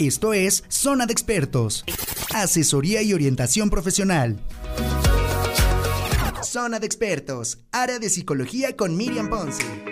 [0.00, 1.84] Esto es Zona de Expertos.
[2.32, 4.40] Asesoría y orientación profesional.
[6.42, 7.58] Zona de Expertos.
[7.70, 9.89] Área de Psicología con Miriam Ponce.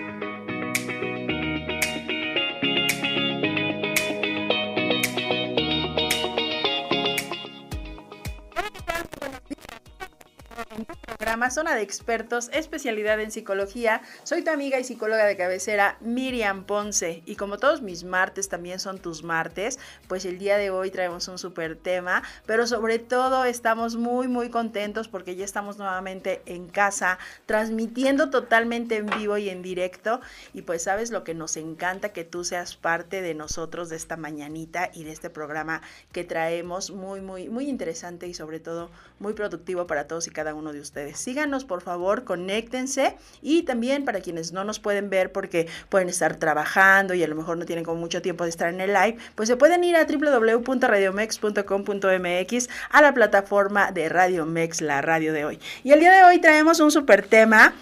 [11.51, 14.03] Zona de Expertos, especialidad en psicología.
[14.23, 17.23] Soy tu amiga y psicóloga de cabecera, Miriam Ponce.
[17.27, 19.79] Y como todos mis martes también son tus martes,
[20.09, 24.50] pues el día de hoy traemos un súper tema, pero sobre todo estamos muy, muy
[24.50, 30.21] contentos porque ya estamos nuevamente en casa, transmitiendo totalmente en vivo y en directo.
[30.53, 34.17] Y pues sabes lo que nos encanta que tú seas parte de nosotros de esta
[34.17, 39.34] mañanita y de este programa que traemos muy, muy, muy interesante y sobre todo muy
[39.34, 44.20] productivo para todos y cada uno de ustedes síganos por favor, conéctense y también para
[44.20, 47.84] quienes no nos pueden ver porque pueden estar trabajando y a lo mejor no tienen
[47.84, 53.03] como mucho tiempo de estar en el live, pues se pueden ir a www.radiomex.com.mx a
[53.03, 55.61] la plataforma de Radio Mex, la radio de hoy.
[55.84, 57.73] Y el día de hoy traemos un super tema.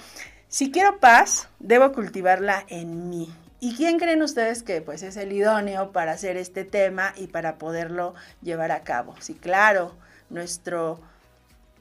[0.49, 3.33] Si quiero paz, debo cultivarla en mí.
[3.59, 7.57] ¿Y quién creen ustedes que pues es el idóneo para hacer este tema y para
[7.57, 9.15] poderlo llevar a cabo?
[9.21, 9.95] Sí, claro,
[10.29, 11.01] nuestro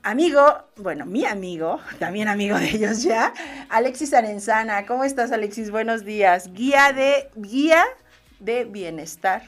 [0.05, 3.33] amigo, bueno, mi amigo, también amigo de ellos ya,
[3.69, 4.85] Alexis Arenzana.
[4.85, 5.71] ¿Cómo estás, Alexis?
[5.71, 6.53] Buenos días.
[6.53, 7.83] Guía de, guía
[8.39, 9.43] de bienestar.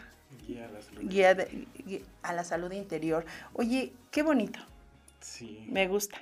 [0.45, 1.01] Guía a la salud.
[1.03, 3.23] Guía, de, a la salud interior.
[3.53, 4.59] Oye, qué bonito.
[5.21, 5.63] Sí.
[5.69, 6.17] Me gusta.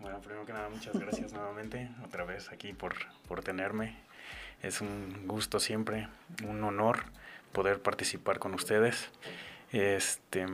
[0.00, 2.94] Bueno, primero que nada, muchas gracias nuevamente, otra vez aquí por,
[3.26, 3.96] por tenerme.
[4.62, 6.08] Es un gusto siempre,
[6.44, 7.04] un honor
[7.52, 9.08] poder participar con ustedes.
[9.70, 10.46] Este,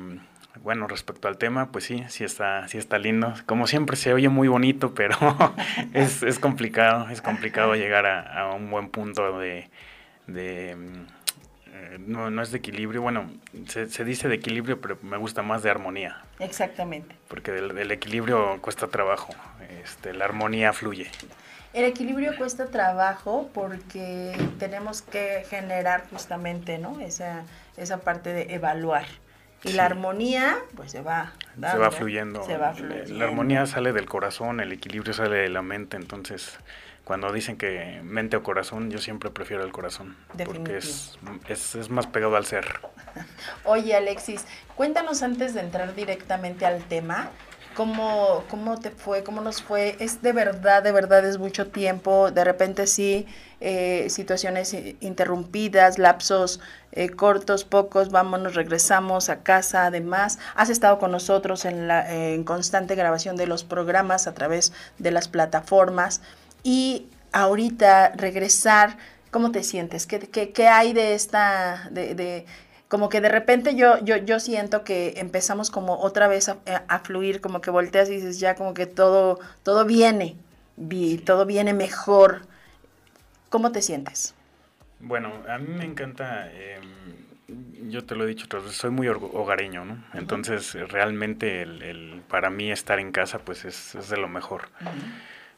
[0.63, 3.35] bueno, respecto al tema, pues sí, sí está, sí está lindo.
[3.47, 5.17] Como siempre se oye muy bonito, pero
[5.93, 9.69] es, es, complicado, es complicado llegar a, un buen punto de,
[10.27, 10.77] de
[11.73, 13.29] eh, no, no, es de equilibrio, bueno,
[13.67, 16.23] se, se, dice de equilibrio, pero me gusta más de armonía.
[16.39, 17.17] Exactamente.
[17.27, 19.35] Porque del, equilibrio cuesta trabajo,
[19.83, 21.11] este, la armonía fluye.
[21.73, 27.01] El equilibrio cuesta trabajo porque tenemos que generar justamente, ¿no?
[27.01, 27.43] Esa,
[27.77, 29.07] esa parte de evaluar.
[29.65, 31.33] Y la armonía, pues se va.
[31.59, 32.47] se va fluyendo.
[33.09, 35.97] La, armonía sale del corazón, el equilibrio sale de la mente.
[35.97, 36.59] Entonces,
[37.05, 40.17] cuando dicen que mente o corazón, yo siempre prefiero el corazón.
[40.45, 42.67] Porque es, es, es más pegado al ser.
[43.65, 44.45] Oye, Alexis,
[44.77, 47.31] cuéntanos antes de entrar directamente al tema.
[47.75, 49.25] ¿Cómo, ¿Cómo te fue?
[49.25, 49.97] ¿Cómo nos fue?
[49.99, 52.31] Es de verdad, de verdad, es mucho tiempo.
[52.31, 53.27] De repente sí,
[53.61, 56.61] eh, situaciones interrumpidas, lapsos
[56.93, 59.87] eh, cortos, pocos, vámonos, regresamos a casa.
[59.87, 64.73] Además, has estado con nosotros en, la, en constante grabación de los programas a través
[64.99, 66.21] de las plataformas.
[66.63, 68.97] Y ahorita regresar,
[69.33, 70.07] ¿cómo te sientes?
[70.07, 72.47] ¿Qué, qué, qué hay de esta, de,
[72.95, 77.41] como que de repente yo, yo, yo siento que empezamos como otra vez a, fluir,
[77.41, 80.37] como que volteas y dices ya como que todo, todo viene,
[81.27, 82.43] todo viene mejor.
[83.49, 84.37] ¿Cómo te sientes?
[85.01, 89.09] Bueno, a mí me encanta, em, yo te lo he dicho otras veces, soy muy
[89.09, 90.05] hogareño, ¿no?
[90.15, 94.69] Entonces realmente el, para mí estar en casa pues es, de lo mejor.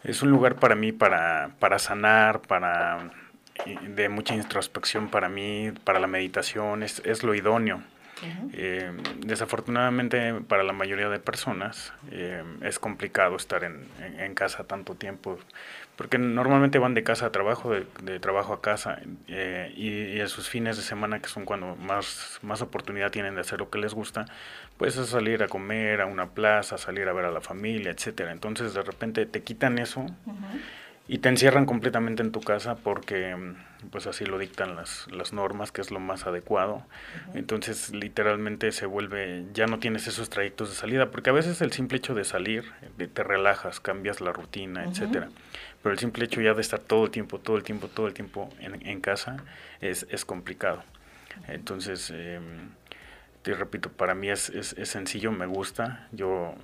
[0.04, 3.10] Es un lugar para mí para, para sanar, para
[3.64, 7.82] de mucha introspección para mí, para la meditación, es, es lo idóneo.
[8.54, 8.90] Eh,
[9.26, 13.86] desafortunadamente para la mayoría de personas eh, es complicado estar en,
[14.18, 15.38] en, casa tanto tiempo
[15.96, 20.48] porque normalmente van de casa a trabajo, de, trabajo a casa eh, y, y, sus
[20.48, 23.92] fines de semana que son cuando más, más oportunidad tienen de hacer lo que les
[23.92, 24.24] gusta,
[24.78, 28.32] pues es salir a comer a una plaza, salir a ver a la familia, etcétera.
[28.32, 30.06] Entonces de repente te quitan eso
[31.08, 33.36] y te encierran completamente en tu casa porque
[33.90, 36.82] pues así lo dictan las, las normas, que es lo más adecuado.
[37.34, 41.72] Entonces literalmente se vuelve, ya no tienes esos trayectos de salida, porque a veces el
[41.72, 45.28] simple hecho de salir, te relajas, cambias la rutina, etcétera.
[45.82, 48.14] Pero el simple hecho ya de estar todo el tiempo, todo el tiempo, todo el
[48.14, 49.36] tiempo en, en casa
[49.80, 50.82] es, es complicado.
[51.46, 52.40] Entonces, eh,
[53.42, 56.08] te repito, para mí es, es, es sencillo, me gusta.
[56.10, 56.56] Yo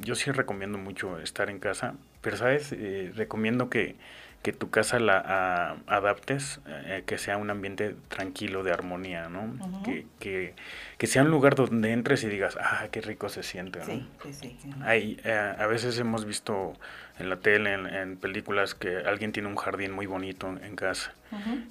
[0.00, 1.94] yo sí recomiendo mucho estar en casa,
[2.26, 3.94] pero sabes, eh, recomiendo que,
[4.42, 9.56] que, tu casa la adaptes, eh, que sea un ambiente tranquilo, de armonía, ¿no?
[9.84, 10.54] que, que,
[10.98, 13.84] que, sea un lugar donde entres y digas, ah, qué rico se siente, ¿no?
[13.84, 14.70] Sí, sí, sí.
[14.82, 16.72] Hay, eh, a veces hemos visto
[17.20, 21.14] en la tele, en, películas, que alguien tiene un jardín muy bonito en, casa,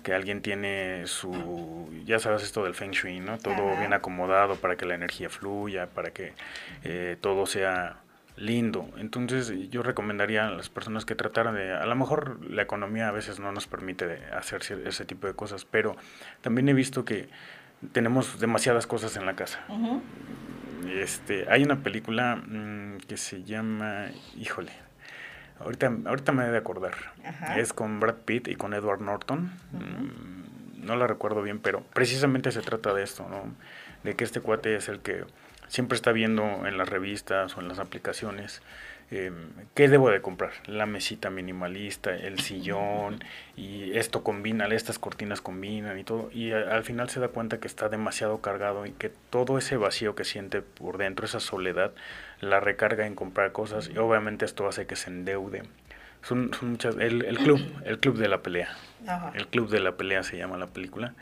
[0.04, 3.40] que alguien tiene su, ya sabes esto del feng shui, ¿no?
[3.40, 6.32] Todo bien acomodado para que la energía fluya, para que
[7.20, 7.98] todo sea
[8.38, 8.90] lindo.
[8.98, 13.12] Entonces yo recomendaría a las personas que trataran de, a lo mejor la economía a
[13.12, 15.96] veces no nos permite hacer ese tipo de cosas, pero
[16.42, 17.30] también he visto que
[17.92, 19.60] tenemos demasiadas cosas en la casa.
[20.90, 24.08] este, hay una película mm, que se llama,
[24.38, 24.72] híjole,
[25.60, 26.94] ahorita, ahorita me he de acordar.
[27.56, 29.52] Es con Brad Pitt y con Edward Norton.
[29.72, 33.56] Mm, no la recuerdo bien, pero precisamente se trata de esto, ¿no?
[34.04, 35.26] De que este cuate es el que
[35.68, 38.62] siempre está viendo en las revistas o en las aplicaciones
[39.12, 39.32] eh,
[39.76, 40.52] ¿qué debo de comprar?
[40.66, 43.20] La mesita minimalista, el sillón,
[43.56, 47.68] y esto combina, estas cortinas combinan y todo, y al final se da cuenta que
[47.68, 51.92] está demasiado cargado y que todo ese vacío que siente por dentro, esa soledad,
[52.42, 55.64] la recarga en comprar cosas, y obviamente esto hace que se endeude.
[56.24, 58.76] Son, muchas, el, el, club, el club de la pelea,
[59.36, 61.14] el club de la pelea se llama la película,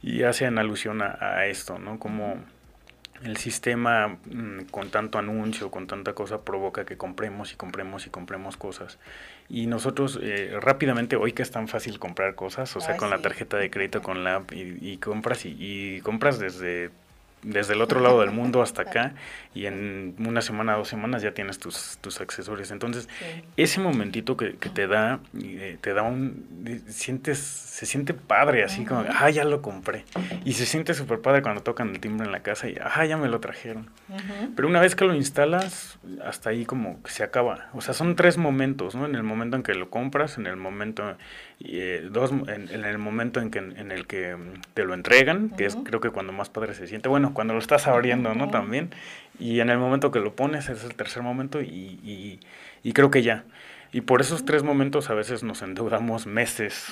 [0.00, 1.98] y hacen alusión a, a esto, ¿no?
[1.98, 2.44] Como
[3.22, 8.10] el sistema mm, con tanto anuncio, con tanta cosa, provoca que compremos y compremos y
[8.10, 8.98] compremos cosas.
[9.48, 13.18] Y nosotros eh, rápidamente, hoy que es tan fácil comprar cosas, o sea, con la
[13.18, 16.90] tarjeta de crédito, con la app, y, compras y, compras desde
[17.46, 19.14] desde el otro lado del mundo hasta acá
[19.54, 22.70] y en una semana, dos semanas ya tienes tus, tus accesorios.
[22.70, 23.08] Entonces,
[23.56, 26.46] ese momentito que, que te da, eh, te da un,
[26.88, 30.04] sientes, se siente padre, así como, ah, ya lo compré.
[30.44, 33.16] Y se siente súper padre cuando tocan el timbre en la casa y, ah, ya
[33.16, 33.88] me lo trajeron.
[34.54, 37.70] Pero una vez que lo instalas, hasta ahí como que se acaba.
[37.72, 39.06] O sea, son tres momentos, ¿no?
[39.06, 41.16] En el momento en que lo compras, en el momento
[41.58, 44.36] y eh, dos en, el momento en que en el que
[44.74, 47.60] te lo entregan que es creo que cuando más padre se siente bueno cuando lo
[47.60, 48.90] estás abriendo no también.
[49.38, 52.40] Y en el momento que lo pones es el tercer momento y,
[52.82, 53.44] y, creo que ya.
[53.92, 56.86] Y por esos tres momentos a veces nos endeudamos meses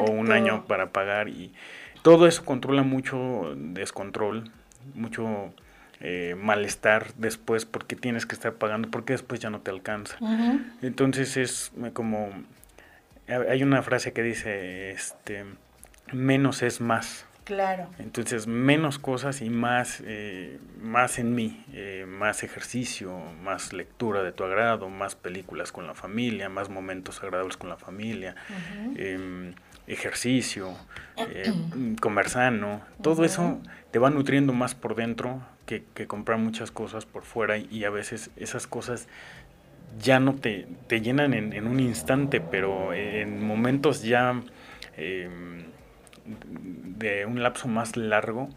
[0.00, 1.52] o, un año para pagar y
[2.02, 4.50] todo eso controla mucho descontrol
[4.94, 5.54] mucho
[6.00, 10.16] eh, malestar después porque tienes que estar pagando porque después ya no te alcanza.
[10.82, 12.30] Entonces es como
[13.28, 15.44] hay una frase que dice, este,
[16.12, 17.26] menos es más.
[17.44, 17.88] Claro.
[17.98, 24.32] Entonces, menos cosas y más, eh, más en mí, eh, más ejercicio, más lectura de
[24.32, 28.34] tu agrado, más películas con la familia, más momentos agradables con la familia,
[28.96, 29.52] em,
[29.86, 30.74] ejercicio,
[31.18, 31.52] eh,
[32.00, 33.60] comer sano, todo eso
[33.90, 37.90] te va nutriendo más por dentro que, que comprar muchas cosas por fuera y a
[37.90, 39.06] veces esas cosas
[40.02, 44.40] ya no te, te llenan en, un instante, pero en momentos ya
[44.96, 45.73] em,
[46.24, 48.48] de un lapso más largo,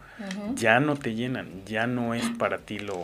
[0.54, 3.02] ya no te llenan, ya no es para ti lo,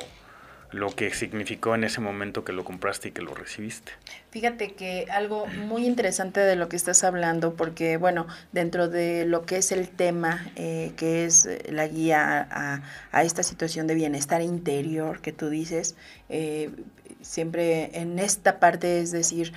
[0.75, 3.93] lo que significó en ese momento que lo compraste y que lo recibiste.
[4.31, 9.43] Fíjate que algo muy interesante de lo que estás hablando, porque bueno, dentro de lo
[9.47, 12.83] que es el tema, eh, que es la guía a,
[13.13, 15.95] a, esta situación de bienestar interior que tú dices,
[16.29, 16.71] eh,
[17.21, 19.53] siempre en esta parte, es decir,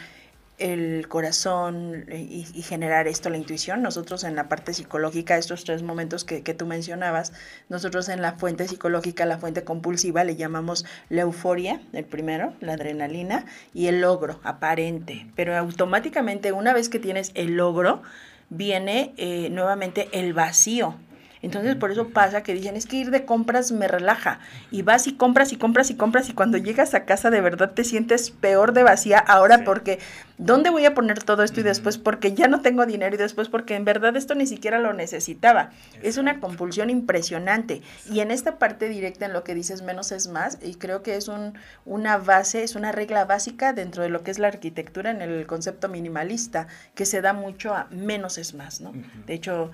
[0.57, 3.81] el corazón eh, y, generar esto, la intuición.
[3.81, 7.33] Nosotros en la parte psicológica, estos tres momentos que, que, tú mencionabas,
[7.69, 12.73] nosotros en la fuente psicológica, la fuente compulsiva, le llamamos la euforia, el primero, la
[12.73, 15.27] adrenalina, y el logro aparente.
[15.35, 18.01] Pero automáticamente, una vez que tienes el logro,
[18.49, 20.95] viene eh, nuevamente el vacío
[21.41, 24.39] entonces por eso pasa que dicen, es que ir de compras me relaja.
[24.71, 27.71] Y vas y compras y compras y compras y cuando llegas a casa de verdad
[27.71, 29.99] te sientes peor de vacía ahora porque
[30.37, 31.59] ¿dónde voy a poner todo esto?
[31.59, 34.79] Y después porque ya no tengo dinero y después porque en verdad esto ni siquiera
[34.79, 35.71] lo necesitaba.
[36.01, 37.81] Es una compulsión impresionante.
[38.09, 41.15] Y en esta parte directa en lo que dices menos es más, y creo que
[41.15, 41.53] es un,
[41.85, 45.45] una base, es una regla básica dentro de lo que es la arquitectura en el
[45.47, 48.93] concepto minimalista, que se da mucho a menos es más, ¿no?
[49.25, 49.71] De hecho,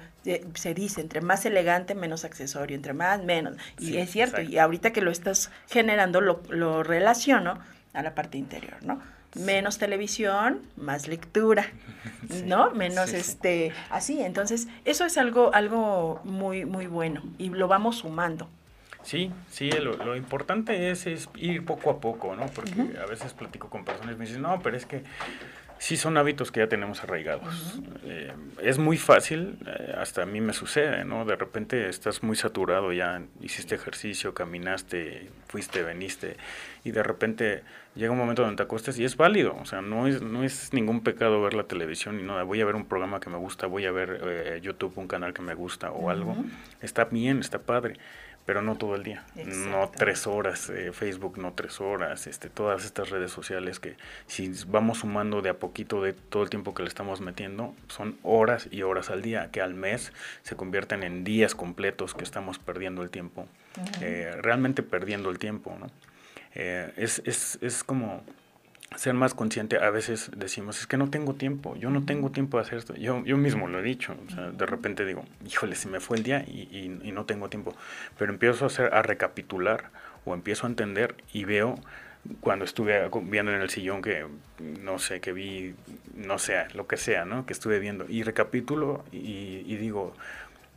[0.55, 3.55] se dice, entre más elegante, menos accesorio, entre más, menos.
[3.79, 7.59] Y es cierto, y ahorita que lo estás generando, lo, lo relaciono
[7.93, 9.01] a la parte interior, ¿no?
[9.35, 11.65] menos televisión, más lectura,
[12.45, 12.71] ¿no?
[12.71, 14.21] Menos este, así.
[14.21, 18.47] Entonces, eso es algo, algo muy, muy bueno y lo vamos sumando.
[19.03, 22.45] Sí, sí, lo, lo importante es, es, ir poco a poco, ¿no?
[22.47, 25.03] Porque a veces platico con personas y me dicen, no, pero es que
[25.83, 27.77] sí son hábitos que ya tenemos arraigados.
[28.05, 31.25] Eh, es muy fácil, eh, hasta a mí me sucede, ¿no?
[31.25, 36.37] De repente estás muy saturado ya, hiciste ejercicio, caminaste, fuiste, veniste,
[36.83, 37.63] y de repente
[37.95, 40.73] llega un momento donde te acuestas y es válido, o sea, no es, no es
[40.73, 43.67] ningún pecado ver la televisión y no, voy a ver un programa que me gusta,
[43.67, 46.35] voy a ver eh, YouTube, un canal que me gusta o algo,
[46.81, 47.97] está bien, está padre
[48.45, 52.83] pero no todo el día, no tres horas, eh, Facebook no tres horas, este, todas
[52.83, 53.95] estas redes sociales que
[54.27, 58.17] si vamos sumando de a poquito de todo el tiempo que le estamos metiendo, son
[58.21, 60.11] horas y horas al día, que al mes
[60.41, 63.47] se convierten en días completos que estamos perdiendo el tiempo,
[64.01, 65.89] eh, realmente perdiendo el tiempo, ¿no?
[66.55, 68.23] Eh, es, es, es como
[68.95, 72.57] ser más consciente, a veces decimos, es que no tengo tiempo, yo no tengo tiempo
[72.57, 72.93] de hacer esto.
[72.95, 76.17] Yo, yo mismo lo he dicho, o sea, de repente digo, híjole, se me fue
[76.17, 77.75] el día y, y, no tengo tiempo.
[78.17, 79.89] Pero empiezo a, hacer, a recapitular
[80.25, 81.75] o empiezo a entender y veo
[82.39, 84.25] cuando estuve viendo en el sillón que,
[84.81, 85.75] no sé, que vi,
[86.15, 87.45] no sé, lo que sea, ¿no?
[87.45, 88.05] Que estuve viendo.
[88.07, 90.13] Y recapitulo y, y digo,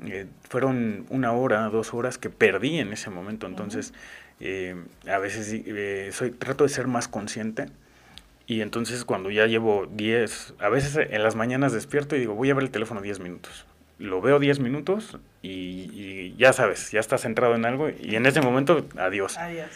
[0.05, 3.47] eh, fueron una hora, dos horas que perdí en ese momento.
[3.47, 3.95] Entonces,
[4.41, 4.77] eh,
[5.09, 7.69] a veces eh, soy, trato de ser más consciente
[8.47, 12.51] y entonces cuando ya llevo 10, a veces en las mañanas despierto y digo, voy
[12.51, 13.67] a ver el teléfono 10 minutos.
[13.99, 18.43] Lo veo 10 minutos y, ya sabes, ya estás centrado en algo y en ese
[18.43, 19.39] momento, adiós.
[19.39, 19.71] Adiós.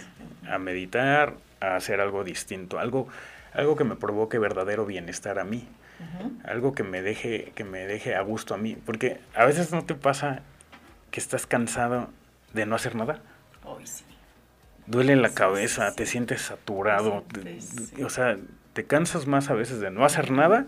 [0.48, 3.08] A meditar, a hacer algo distinto, algo,
[3.54, 5.66] algo que me provoque verdadero bienestar a mí.
[6.44, 9.84] Algo que me deje que me deje a gusto a mí, porque a veces no
[9.84, 10.40] te pasa
[11.10, 12.08] que estás cansado
[12.54, 13.20] de no hacer nada.
[13.64, 14.09] Hoy sí.
[14.90, 17.24] Duele la cabeza, te sientes saturado,
[18.04, 18.36] o sea,
[18.72, 20.66] te cansas más a veces de no hacer nada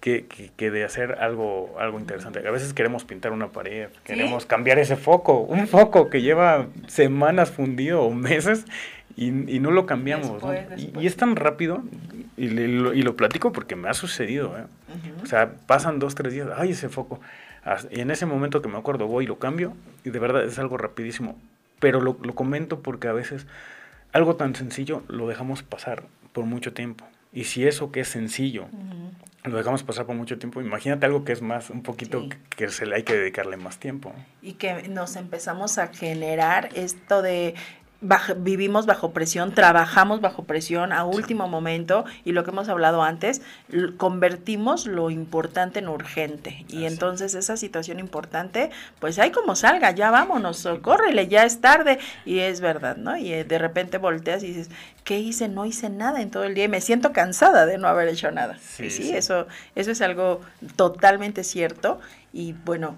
[0.00, 2.46] que, que, de hacer algo, algo interesante.
[2.46, 7.50] A veces queremos pintar una pared, queremos cambiar ese foco, un foco que lleva semanas
[7.50, 8.66] fundido o meses
[9.16, 10.42] y, y no lo cambiamos.
[10.76, 11.82] Y, es tan rápido,
[12.36, 14.56] y, lo, y, lo, platico porque me ha sucedido.
[14.58, 14.64] ¿eh?
[15.22, 17.20] O sea, pasan dos, tres días, ay, ese foco.
[17.90, 20.58] Y en ese momento que me acuerdo, voy y lo cambio, y de verdad es
[20.58, 21.36] algo rapidísimo.
[21.78, 23.46] Pero lo, lo comento porque a veces
[24.12, 27.06] algo tan sencillo lo dejamos pasar por mucho tiempo.
[27.32, 28.68] Y si eso que es sencillo
[29.44, 32.86] lo dejamos pasar por mucho tiempo, imagínate algo que es más, un poquito que se
[32.86, 34.12] le hay que dedicarle más tiempo.
[34.42, 37.54] Y que nos empezamos a generar esto de
[38.00, 43.42] vivimos bajo presión, trabajamos bajo presión a último momento y lo que hemos hablado antes,
[43.96, 46.64] convertimos lo importante en urgente.
[46.68, 51.98] Y entonces esa situación importante, pues ahí como salga, ya vámonos, córrele, ya es tarde.
[52.24, 53.16] Y es verdad, ¿no?
[53.16, 54.70] Y eh, de repente volteas y dices,
[55.04, 55.48] ¿qué hice?
[55.48, 58.30] No hice nada en todo el día y me siento cansada de no haber hecho
[58.30, 58.58] nada.
[58.60, 60.40] Sí, sí, Eso, eso es algo
[60.76, 62.00] totalmente cierto.
[62.32, 62.96] Y bueno,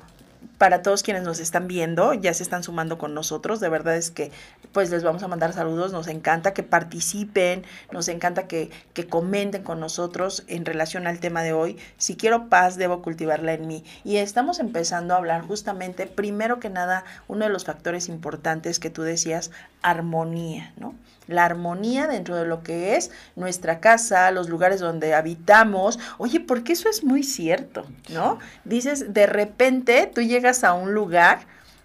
[0.59, 3.61] para todos quienes nos están viendo, ya se están sumando con nosotros.
[3.61, 4.33] De verdad es que
[4.73, 5.93] pues les vamos a mandar saludos.
[5.93, 11.43] Nos encanta que participen, nos encanta que, que comenten con nosotros en relación al tema
[11.43, 11.79] de hoy.
[11.97, 13.85] Si quiero paz, debo cultivarla en mí.
[14.05, 18.91] Y estamos empezando a hablar justamente, primero que nada, uno de los factores importantes que
[18.91, 20.95] tú decías, armonía, ¿no?
[21.29, 25.99] la armonía dentro de lo que es nuestra casa, los lugares donde habitamos.
[26.17, 28.39] Oye, porque eso es muy cierto, ¿no?
[28.65, 31.41] Dices, de repente tú llegas a un lugar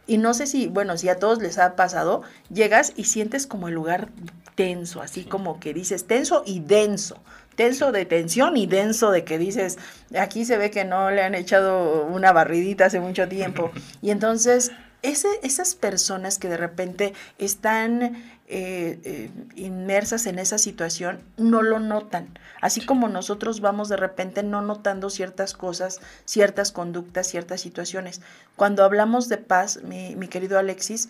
[0.08, 3.68] y no sé si, bueno, si a todos les ha pasado, llegas y sientes como
[3.68, 4.10] el lugar
[4.56, 7.22] tenso, así como que dices tenso y denso.
[7.56, 9.78] Tenso de tensión y denso de que dices,
[10.18, 13.72] aquí se ve que no le han echado una barridita hace mucho tiempo.
[14.02, 14.72] Y entonces,
[15.04, 21.80] ese, esas personas que de repente están eh, eh, inmersas en esa situación no lo
[21.80, 22.40] notan.
[22.62, 28.22] Así como nosotros vamos de repente no notando ciertas cosas, ciertas conductas, ciertas situaciones.
[28.56, 31.10] Cuando hablamos de paz, mi, querido Alexis,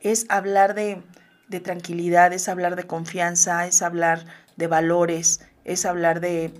[0.00, 1.02] es hablar de,
[1.62, 4.24] tranquilidad, es hablar de confianza, es hablar
[4.56, 6.52] de valores, es hablar de,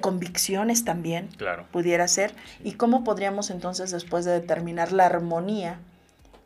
[0.00, 1.66] convicciones también, claro.
[1.70, 2.34] pudiera ser.
[2.64, 5.78] ¿Y cómo podríamos entonces, después de determinar la armonía,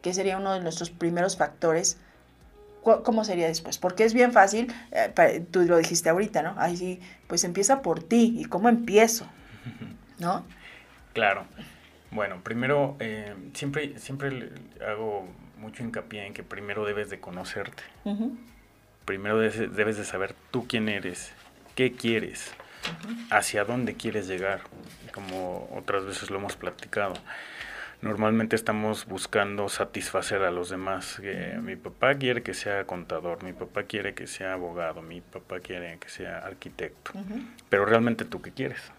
[0.06, 1.98] que sería uno de nuestros primeros factores,
[2.80, 3.76] ¿cómo sería después?
[3.76, 6.54] Porque es bien fácil, eh, tú lo dijiste ahorita, ¿no?
[6.58, 9.26] Ahí sí, pues empieza por ti, ¿y cómo empiezo?
[10.20, 10.46] ¿No?
[11.12, 11.44] Claro.
[12.12, 14.52] Bueno, primero, eh, siempre, siempre
[14.88, 15.26] hago
[15.58, 17.82] mucho hincapié en que primero debes de conocerte.
[19.06, 21.32] Primero debes, de saber tú quién eres,
[21.74, 22.52] qué quieres,
[23.30, 24.60] hacia dónde quieres llegar,
[25.12, 27.14] como otras veces lo hemos platicado
[28.02, 31.20] normalmente estamos buscando satisfacer a los demás.
[31.62, 35.98] mi papá quiere que sea contador, mi papá quiere que sea abogado, mi papá quiere
[35.98, 37.12] que sea arquitecto.
[37.68, 38.92] Pero realmente tú qué quieres?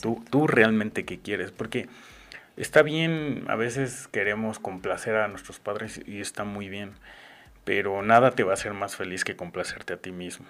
[0.00, 1.50] Tú, tú realmente qué quieres?
[1.50, 1.88] Porque
[2.56, 6.92] está bien, a veces queremos complacer a nuestros padres y está muy bien,
[7.64, 10.46] pero nada te va a hacer más feliz que complacerte a ti mismo.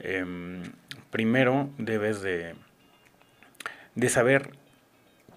[0.00, 0.62] Em,
[1.10, 2.54] primero debes de,
[3.94, 4.50] de saber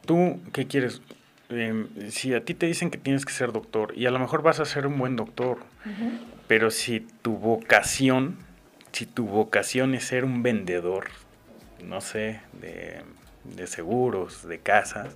[0.05, 1.01] tú qué quieres.
[1.49, 4.41] Em, si a ti te dicen que tienes que ser doctor, y a lo mejor
[4.41, 5.59] vas a ser un buen doctor,
[6.47, 8.37] pero si tu vocación,
[8.91, 11.05] si tu vocación es ser un vendedor,
[11.83, 15.15] no sé, de, seguros, de casas,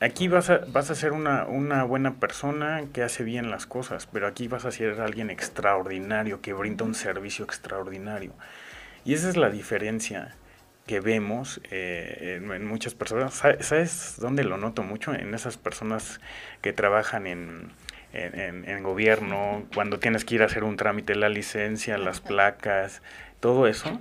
[0.00, 4.06] aquí vas a, vas a ser una, una, buena persona que hace bien las cosas,
[4.06, 8.32] pero aquí vas a ser alguien extraordinario, que brinda un servicio extraordinario.
[9.06, 10.34] Y esa es la diferencia
[10.86, 13.34] que vemos eh, en, muchas personas.
[13.34, 15.14] ¿Sabes dónde lo noto mucho?
[15.14, 16.20] En esas personas
[16.60, 17.72] que trabajan en,
[18.12, 23.02] en, gobierno, cuando tienes que ir a hacer un trámite, la licencia, las placas,
[23.40, 24.00] todo eso.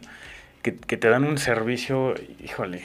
[0.62, 2.14] que, te dan un servicio,
[2.44, 2.84] híjole,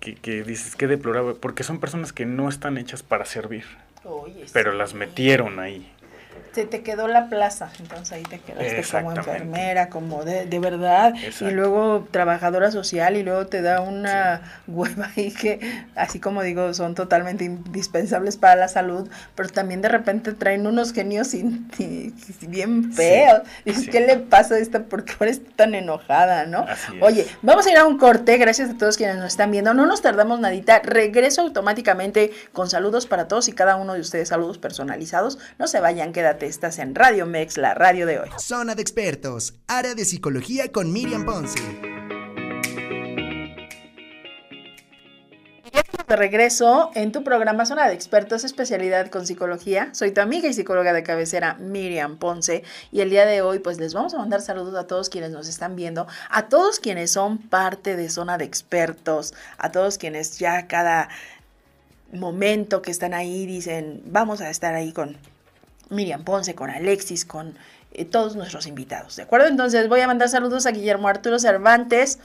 [0.00, 3.64] que, que, dices, qué deplorable, porque son personas que no están hechas para servir,
[4.52, 5.90] pero las metieron ahí
[6.58, 11.14] se te quedó la plaza, entonces ahí te quedaste como enfermera, como de, de verdad,
[11.40, 16.74] y luego trabajadora social y luego te da una hueva ahí que, así como digo,
[16.74, 21.32] son totalmente indispensables para la salud, pero también de repente traen unos genios
[22.40, 23.42] bien feos.
[23.64, 24.82] y ¿qué le pasa a esta?
[24.82, 26.66] ¿Por qué ahora está tan enojada, no?
[27.00, 29.86] Oye, vamos a ir a un corte, gracias a todos quienes nos están viendo, no
[29.86, 34.58] nos tardamos nadita, regreso automáticamente con saludos para todos y cada uno de ustedes, saludos
[34.58, 38.28] personalizados, no se vayan, quédate estás en Radio Mex, la radio de hoy.
[38.38, 41.60] Zona de expertos, área de psicología con Miriam Ponce.
[46.08, 49.90] de regreso en tu programa Zona de Expertos, especialidad con psicología.
[49.92, 53.78] Soy tu amiga y psicóloga de cabecera Miriam Ponce y el día de hoy pues
[53.78, 57.36] les vamos a mandar saludos a todos quienes nos están viendo, a todos quienes son
[57.36, 61.10] parte de Zona de Expertos, a todos quienes ya cada
[62.10, 65.18] momento que están ahí dicen vamos a estar ahí con
[65.90, 67.56] Miriam Ponce, con Alexis, con
[67.92, 69.16] eh, todos nuestros invitados.
[69.16, 69.46] ¿De acuerdo?
[69.46, 72.18] Entonces voy a mandar saludos a Guillermo Arturo Cervantes,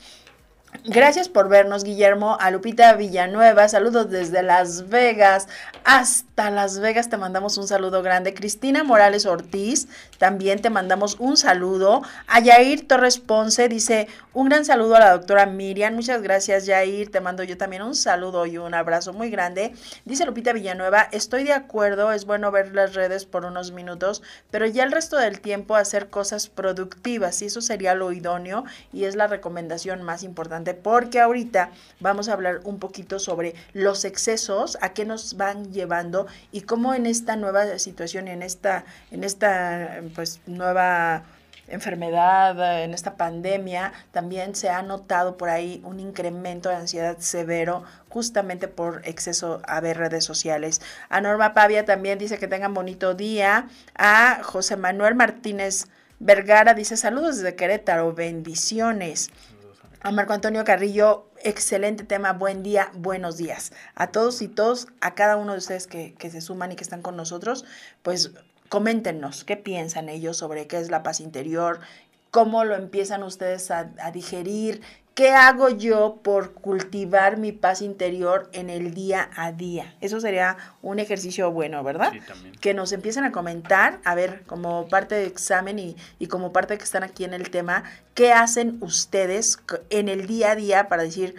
[0.85, 2.35] Gracias por vernos, Guillermo.
[2.41, 5.47] A Lupita Villanueva, saludos desde Las Vegas.
[5.85, 8.33] Hasta Las Vegas te mandamos un saludo grande.
[8.33, 9.87] Cristina Morales Ortiz,
[10.17, 12.01] también te mandamos un saludo.
[12.27, 15.93] A Yair Torres Ponce dice, un gran saludo a la doctora Miriam.
[15.93, 17.11] Muchas gracias, Yair.
[17.11, 19.73] Te mando yo también un saludo y un abrazo muy grande.
[20.05, 24.65] Dice Lupita Villanueva, estoy de acuerdo, es bueno ver las redes por unos minutos, pero
[24.65, 27.41] ya el resto del tiempo hacer cosas productivas.
[27.41, 32.33] Y eso sería lo idóneo y es la recomendación más importante porque ahorita vamos a
[32.33, 37.35] hablar un poquito sobre los excesos, a qué nos van llevando y cómo en esta
[37.35, 41.23] nueva situación en esta, en esta pues nueva
[41.67, 47.83] enfermedad, en esta pandemia, también se ha notado por ahí un incremento de ansiedad severo
[48.09, 50.81] justamente por exceso a ver redes sociales.
[51.09, 53.67] A Norma Pavia también dice que tengan bonito día.
[53.95, 55.87] A José Manuel Martínez
[56.19, 59.29] Vergara dice saludos desde Querétaro, bendiciones.
[60.05, 63.71] A Marco Antonio Carrillo, excelente tema, buen día, buenos días.
[63.95, 66.83] A todos y todos, a cada uno de ustedes que, que se suman y que
[66.83, 67.63] están con nosotros,
[68.01, 68.33] pues
[68.67, 71.79] coméntenos qué piensan ellos sobre qué es la paz interior,
[72.33, 74.81] cómo lo empiezan ustedes a, a digerir,
[75.13, 79.93] ¿Qué hago yo por cultivar mi paz interior en el día a día?
[80.01, 82.11] Eso sería un ejercicio bueno, ¿verdad?
[82.13, 82.55] Sí, también.
[82.55, 86.79] Que nos empiecen a comentar, a ver, como parte de examen y, y como parte
[86.79, 87.83] que están aquí en el tema,
[88.15, 89.59] ¿qué hacen ustedes
[89.91, 91.35] en el día a día para decir,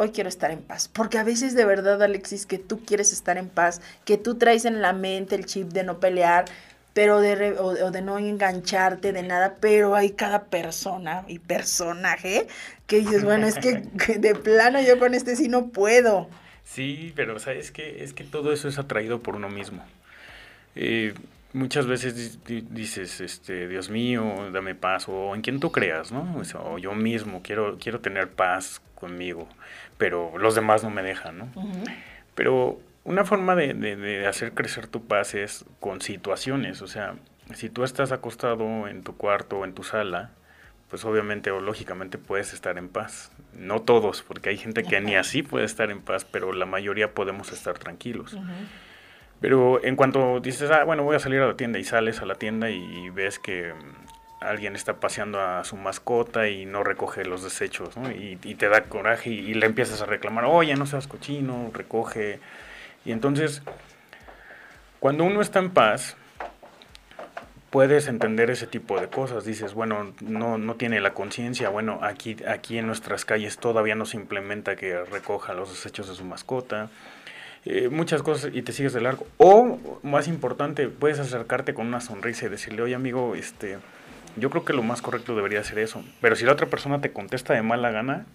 [0.00, 0.88] hoy quiero estar en paz.
[0.88, 4.64] Porque a veces de verdad, Alexis, que tú quieres estar en paz, que tú traes
[4.64, 6.46] en la mente el chip de no pelear,
[7.00, 12.46] pero de, o, de no engancharte de nada, pero hay cada persona y personaje
[12.86, 13.76] que dices, bueno, es que,
[14.18, 16.28] de plano yo con este sí no puedo.
[16.62, 19.82] Sí, pero sabes que es que todo eso es atraído por uno mismo.
[20.76, 21.14] Eh,
[21.54, 26.42] muchas veces dices, este, Dios mío, dame paz, o en quien tú creas, ¿no?
[26.62, 29.48] O, yo mismo quiero, quiero tener paz conmigo,
[29.96, 31.48] pero los demás no me dejan, ¿no?
[32.34, 37.14] Pero una forma de, de, hacer crecer tu paz es con situaciones, o sea,
[37.54, 40.30] si tú estás acostado en tu cuarto o en tu sala,
[40.88, 43.32] pues obviamente o lógicamente puedes estar en paz.
[43.54, 47.14] No todos, porque hay gente que ni así puede estar en paz, pero la mayoría
[47.14, 48.36] podemos estar tranquilos.
[49.40, 52.26] Pero en cuanto dices, ah, bueno, voy a salir a la tienda y sales a
[52.26, 57.24] la tienda y ves que mm, alguien está paseando a su mascota y no recoge
[57.24, 58.10] los desechos, ¿no?
[58.10, 62.40] Y, te da coraje y, y, le empiezas a reclamar, oye, no seas cochino, recoge
[63.04, 63.62] y entonces,
[64.98, 66.16] cuando uno está en paz,
[67.70, 69.44] puedes entender ese tipo de cosas.
[69.44, 71.70] Dices, bueno, no, no tiene la conciencia.
[71.70, 76.14] Bueno, aquí, aquí en nuestras calles todavía no se implementa que recoja los desechos de
[76.14, 76.90] su mascota.
[77.64, 79.26] Eh, muchas cosas y te sigues de largo.
[79.38, 83.78] O, más importante, puedes acercarte con una sonrisa y decirle, oye amigo, este,
[84.36, 86.02] yo creo que lo más correcto debería ser eso.
[86.20, 88.26] Pero si la otra persona te contesta de mala gana,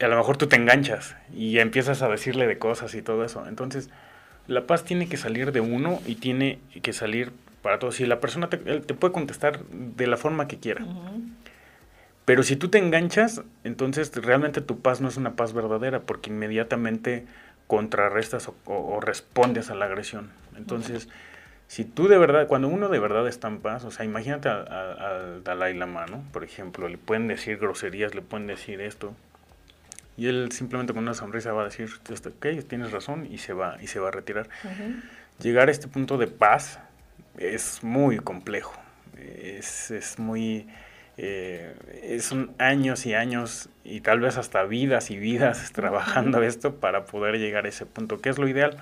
[0.00, 3.46] a lo mejor tú te enganchas y empiezas a decirle de cosas y todo eso.
[3.48, 3.90] Entonces,
[4.46, 7.32] la paz tiene que salir de uno y tiene que salir
[7.62, 7.96] para todos.
[7.96, 10.84] Si la persona te, te puede contestar de la forma que quiera.
[12.24, 16.30] Pero si tú te enganchas, entonces realmente tu paz no es una paz verdadera porque
[16.30, 17.24] inmediatamente
[17.66, 20.30] contrarrestas o, respondes a la agresión.
[20.56, 21.08] Entonces,
[21.68, 25.42] si tú de verdad, cuando uno de verdad está en paz, o sea, imagínate al
[25.44, 26.22] Dalai Lama, ¿no?
[26.32, 29.14] Por ejemplo, le pueden decir groserías, le pueden decir esto,
[30.16, 33.76] y él simplemente con una sonrisa va a decir, ok, tienes razón, y se va,
[33.80, 34.48] y se va a retirar.
[35.40, 36.78] Llegar a este punto de paz
[37.38, 38.74] es muy complejo,
[39.16, 40.66] es, es muy
[41.18, 47.06] eh, son años y años y tal vez hasta vidas y vidas trabajando esto para
[47.06, 48.76] poder llegar a ese punto, que es lo ideal.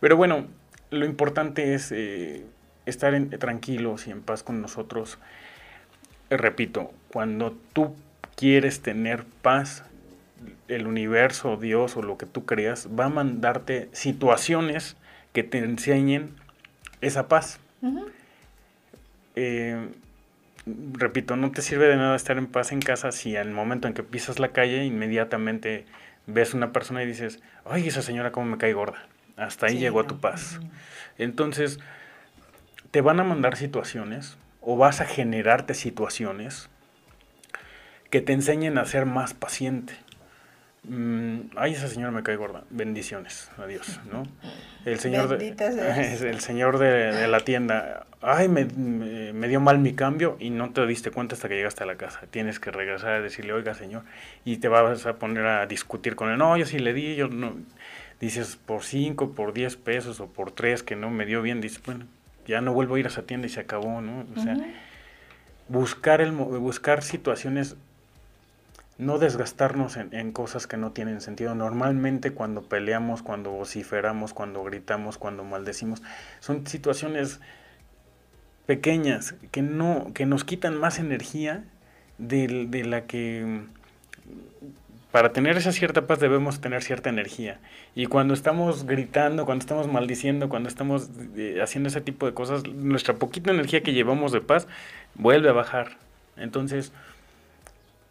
[0.00, 0.46] Pero bueno,
[0.90, 2.44] lo importante es eh,
[2.86, 5.18] estar tranquilos y en paz con nosotros.
[6.30, 7.94] repito, cuando tú
[8.36, 9.84] quieres tener paz,
[10.68, 14.96] el universo, Dios o lo que tú creas, va a mandarte situaciones
[15.32, 16.30] que te enseñen
[17.00, 17.58] esa paz.
[19.34, 19.88] Eh,
[20.66, 23.94] repito, no te sirve de nada estar en paz en casa si al momento en
[23.94, 25.86] que pisas la calle inmediatamente
[26.26, 29.06] ves una persona y dices, ay, esa señora cómo me cae gorda.
[29.36, 30.60] Hasta ahí llegó tu paz.
[31.18, 31.80] Entonces,
[32.90, 36.68] te van a mandar situaciones o vas a generarte situaciones
[38.10, 39.94] que te enseñen a ser más paciente.
[40.88, 42.64] Mm, ay, esa señora me cae gorda.
[42.70, 44.24] Bendiciones, adiós, ¿no?
[44.84, 45.48] El señor, de,
[46.28, 50.84] el señor de, la tienda, ay, me, me, dio mal mi cambio y no te
[50.86, 52.22] diste cuenta hasta que llegaste a la casa.
[52.30, 54.02] Tienes que regresar a decirle, oiga, señor,
[54.44, 56.38] y te vas a poner a discutir con él.
[56.38, 57.54] No, yo sí le di, yo no.
[58.20, 61.80] Dices, por 5, por 10 pesos o por 3 que no me dio bien, dices,
[61.84, 62.06] bueno,
[62.46, 64.26] ya no vuelvo a ir a esa tienda y se acabó, ¿no?
[64.36, 64.56] O sea,
[65.68, 67.76] buscar, el, buscar situaciones
[69.04, 71.54] no desgastarnos en, cosas que no tienen sentido.
[71.54, 76.02] Normalmente cuando peleamos, cuando vociferamos, cuando gritamos, cuando maldecimos,
[76.40, 77.40] son situaciones
[78.66, 81.64] pequeñas que no que nos quitan más energía
[82.18, 83.62] de, de la que
[85.12, 87.60] para tener esa cierta paz debemos tener cierta energía.
[87.94, 92.66] Y cuando estamos gritando, cuando estamos maldiciendo, cuando estamos eh, haciendo ese tipo de cosas,
[92.66, 94.66] nuestra poquita energía que llevamos de paz
[95.14, 95.98] vuelve a bajar.
[96.36, 96.92] Entonces,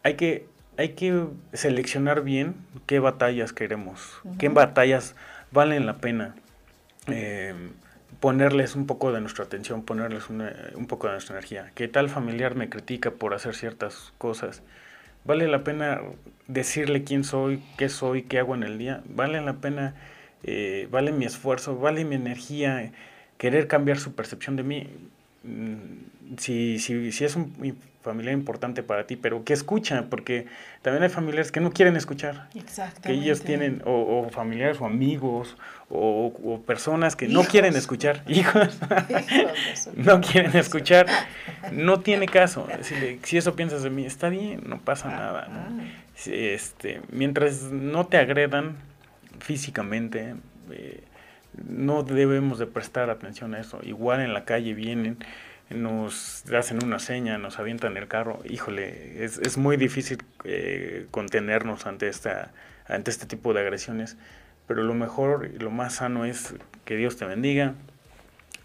[0.04, 2.54] hay que hay que seleccionar bien
[2.86, 5.14] qué batallas queremos, qué batallas
[5.50, 6.34] valen la pena.
[7.08, 7.54] Eh,
[8.20, 11.72] ponerles un poco de nuestra atención, ponerles un poco de nuestra energía.
[11.74, 14.62] ¿Qué tal familiar me critica por hacer ciertas cosas?
[15.24, 16.00] ¿Vale la pena
[16.46, 19.02] decirle quién soy, qué soy, qué hago en el día?
[19.06, 19.94] ¿Vale la pena,
[20.44, 22.92] eh, vale mi esfuerzo, vale mi energía,
[23.38, 24.88] querer cambiar su percepción de mí?
[25.42, 27.52] Mm, si, si, si es un
[28.02, 30.46] familiar importante para ti, pero que escucha, porque
[30.82, 32.48] también hay familiares que no quieren escuchar.
[33.02, 35.56] Que ellos tienen, o, familiares o amigos,
[35.88, 38.22] o, personas que no quieren escuchar.
[38.26, 38.78] Hijos.
[39.94, 41.06] no quieren escuchar.
[41.70, 42.66] No tiene caso.
[42.82, 45.48] Si, si, eso piensas de mí, está bien, no pasa ah, nada.
[45.48, 45.68] Ah.
[46.26, 48.76] Este, mientras no te agredan
[49.38, 50.34] físicamente,
[50.70, 51.04] eh,
[51.68, 53.80] no debemos de prestar atención a eso.
[53.82, 55.18] Igual en la calle vienen
[55.74, 61.86] nos hacen una seña, nos avientan el carro, híjole, es, es muy difícil eh, contenernos
[61.86, 62.52] ante, esta,
[62.86, 64.16] ante este tipo de agresiones,
[64.66, 66.54] pero lo mejor y lo más sano es
[66.84, 67.74] que Dios te bendiga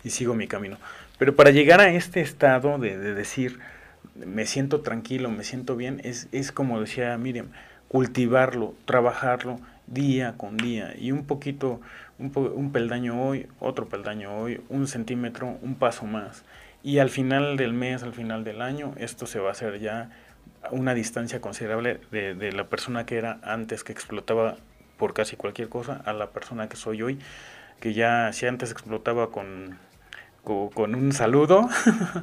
[0.03, 0.77] y sigo mi camino.
[1.17, 3.59] Pero para llegar a este estado de, decir,
[4.15, 7.47] me siento tranquilo, me siento bien, es, es como decía Miriam,
[7.87, 10.93] cultivarlo, trabajarlo día con día.
[10.97, 11.81] Y un poquito,
[12.19, 16.43] un, un peldaño hoy, otro peldaño hoy, un centímetro, un paso más
[16.83, 20.09] y al final del mes, al final del año, esto se va a hacer ya
[20.71, 24.57] una distancia considerable de, la persona que era antes que explotaba
[24.97, 27.19] por casi cualquier cosa a la persona que soy hoy,
[27.79, 29.77] que ya si antes explotaba con,
[30.43, 31.69] con un saludo,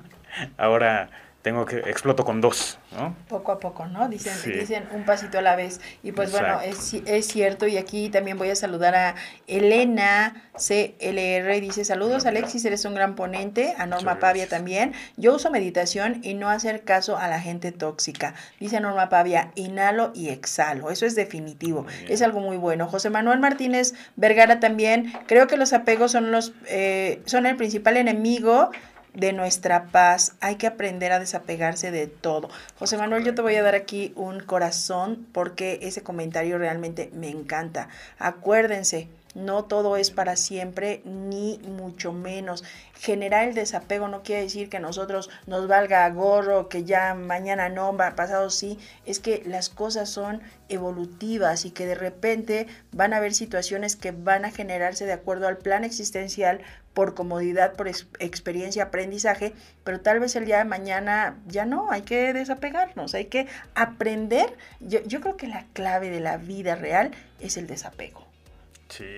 [0.57, 1.11] ahora
[1.45, 3.15] tengo que exploto con dos, ¿no?
[3.29, 4.09] Poco a poco, ¿no?
[4.09, 5.79] Dicen, dicen un pasito a la vez.
[6.03, 9.15] Y pues bueno, es, es cierto, y aquí también voy a saludar a
[9.47, 14.95] Elena CLR, dice, saludos Alexis, eres un gran ponente, a Norma Pavia también.
[15.19, 18.33] Yo uso meditación y no hacer caso a la gente tóxica.
[18.59, 22.89] Dice Norma Pavia, inhalo y exhalo, eso es definitivo, es algo muy bueno.
[22.89, 27.99] José Manuel Martínez Vergara también, creo que los apegos son, los, eh, son el principal
[27.99, 28.71] enemigo
[29.15, 30.35] de nuestra paz.
[30.41, 32.51] Hay que aprender a desapegarse de todo.
[32.79, 37.31] José Manuel, yo te voy a dar aquí un corazón porque ese comentario realmente me
[37.31, 37.89] encanta.
[38.19, 42.65] Acuérdense, no todo es para siempre, ni mucho menos.
[42.95, 47.97] Generar el desapego no quiere decir que nosotros nos valga gorro, que ya mañana no,
[47.97, 48.79] pasado sí.
[49.05, 54.13] Es que las cosas son evolutivas y que de repente van a haber situaciones que
[54.13, 56.61] van a generarse de acuerdo al plan existencial
[56.95, 62.03] por comodidad, por experiencia, aprendizaje, pero tal vez el día de mañana ya no, hay
[62.03, 64.57] que desapegarnos, hay que aprender.
[64.79, 68.34] Yo, yo creo que la clave de la vida real es el desapego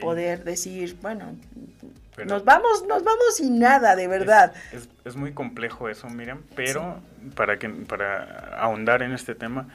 [0.01, 1.37] poder decir, bueno,
[2.25, 4.55] nos vamos, nos vamos sin nada, de verdad.
[5.05, 7.01] Es, muy complejo eso, Miriam, pero
[7.35, 9.69] para que para ahondar en este tema,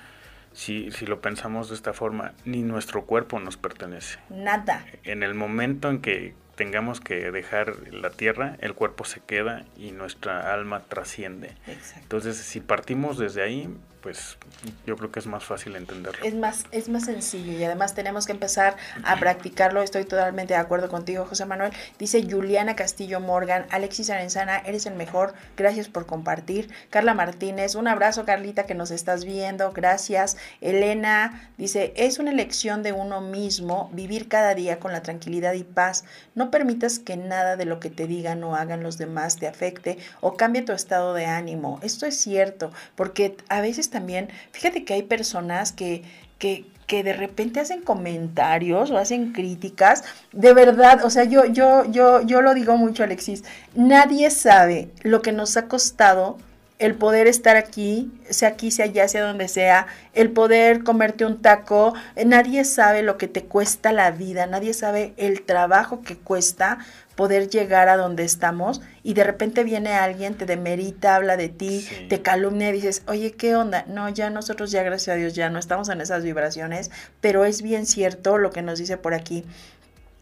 [0.54, 4.20] si, si lo pensamos de esta forma, ni nuestro cuerpo nos pertenece.
[4.30, 4.86] Nada.
[5.04, 9.92] En el momento en que tengamos que dejar la tierra, el cuerpo se queda y
[9.92, 11.56] nuestra alma trasciende.
[12.02, 13.70] Entonces, si partimos desde ahí,
[14.02, 14.38] pues
[14.86, 16.24] yo creo que es más fácil entenderlo.
[16.26, 19.82] Es más, es más sencillo y además tenemos que empezar a practicarlo.
[19.82, 21.72] Estoy totalmente de acuerdo contigo, José Manuel.
[22.00, 25.34] Dice Juliana Castillo Morgan, Alexis Arenzana, eres el mejor.
[25.56, 26.70] Gracias por compartir.
[26.90, 29.72] Carla Martínez, un abrazo, Carlita, que nos estás viendo.
[29.72, 30.38] Gracias.
[30.62, 35.64] Elena dice, es una elección de uno mismo vivir cada día con la tranquilidad y
[35.64, 36.06] paz.
[36.34, 40.00] No permitas que nada de lo que te digan o hagan los demás te afecte
[40.22, 41.80] o cambie tu estado de ánimo.
[41.84, 46.04] Esto es cierto, porque a veces también, fíjate que hay personas que,
[46.40, 52.22] que, de repente hacen comentarios o hacen críticas, de verdad, o sea, yo, yo, yo,
[52.22, 56.38] yo lo digo mucho, Alexis, nadie sabe lo que nos ha costado
[56.80, 61.40] el poder estar aquí, sea aquí, sea allá, sea donde sea, el poder comerte un
[61.42, 61.94] taco,
[62.26, 66.80] nadie sabe lo que te cuesta la vida, nadie sabe el trabajo que cuesta
[67.22, 71.88] poder llegar a donde estamos y de repente viene alguien, te demerita, habla de ti,
[72.10, 73.86] te calumnia y dices, oye, ¿qué onda?
[73.88, 77.62] No, ya nosotros ya gracias a Dios ya no estamos en esas vibraciones, pero es
[77.62, 79.46] bien cierto lo que nos dice por aquí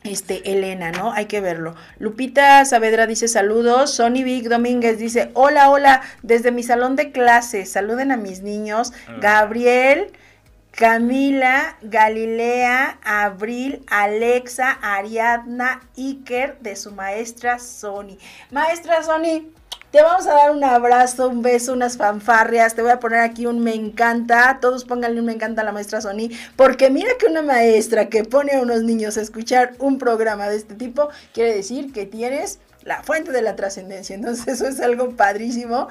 [0.04, 1.14] este, Elena, ¿no?
[1.14, 1.74] Hay que verlo.
[2.00, 3.94] Lupita Saavedra dice saludos.
[3.94, 8.92] Sony Vic Domínguez dice, hola, hola, desde mi salón de clases, saluden a mis niños.
[9.22, 10.12] Gabriel,
[10.72, 18.18] Camila, Galilea, Abril, Alexa, Ariadna, Iker, de su maestra Sony.
[18.50, 19.52] Maestra Sony,
[19.92, 22.76] te vamos a dar un abrazo, un beso, unas fanfarrias.
[22.76, 24.60] Te voy a poner aquí un me encanta.
[24.62, 26.30] Todos pónganle un me encanta a la maestra Sony.
[26.56, 30.58] Porque mira que una maestra que pone a unos niños a escuchar un programa de
[30.58, 34.16] este tipo, quiere decir que tienes la fuente de la trascendencia.
[34.16, 35.88] Entonces eso es algo padrísimo.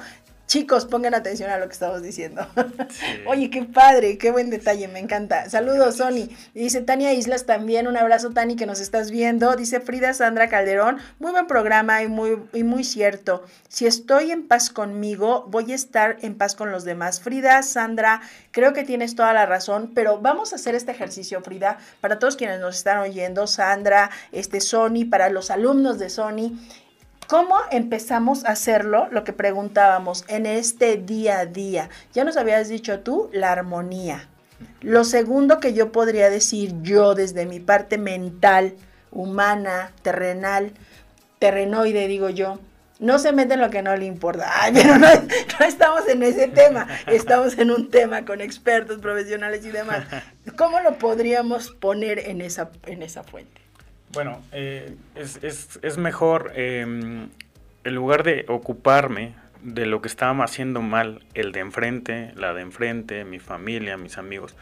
[0.49, 2.41] Chicos, pongan atención a lo que estamos diciendo.
[3.27, 5.47] Oye, qué padre, qué buen detalle, me encanta.
[5.47, 6.27] Saludos, Sony.
[6.55, 9.55] dice Tania Islas también, un abrazo, Tani, que nos estás viendo.
[9.55, 13.43] Dice Frida Sandra Calderón, muy buen programa y muy, y muy cierto.
[13.67, 17.21] Si estoy en paz conmigo, voy a estar en paz con los demás.
[17.21, 21.77] Frida, Sandra, creo que tienes toda la razón, pero vamos a hacer este ejercicio, Frida,
[22.01, 26.57] para todos quienes nos están oyendo, Sandra, este Sony, para los alumnos de Sony.
[27.29, 29.07] ¿Cómo empezamos a hacerlo?
[29.11, 31.91] Lo que preguntábamos en este día a día.
[32.11, 34.27] Ya nos habías dicho tú, la armonía.
[34.81, 38.73] Lo segundo que yo podría decir yo desde mi parte mental,
[39.11, 40.71] humana, terrenal,
[41.37, 42.57] terrenoide, digo yo,
[42.97, 44.49] no se mete en lo que no le importa.
[44.63, 45.07] Ay, pero no,
[45.63, 50.03] estamos en ese tema, estamos en un tema con expertos, profesionales y demás.
[50.57, 53.58] ¿Cómo lo podríamos poner en esa, en esa fuente?
[54.11, 57.29] Bueno, eh, es, es, es, mejor, em,
[57.83, 62.61] en lugar de ocuparme de lo que estaba haciendo mal el de enfrente, la de
[62.61, 64.55] enfrente, mi familia, mis amigos,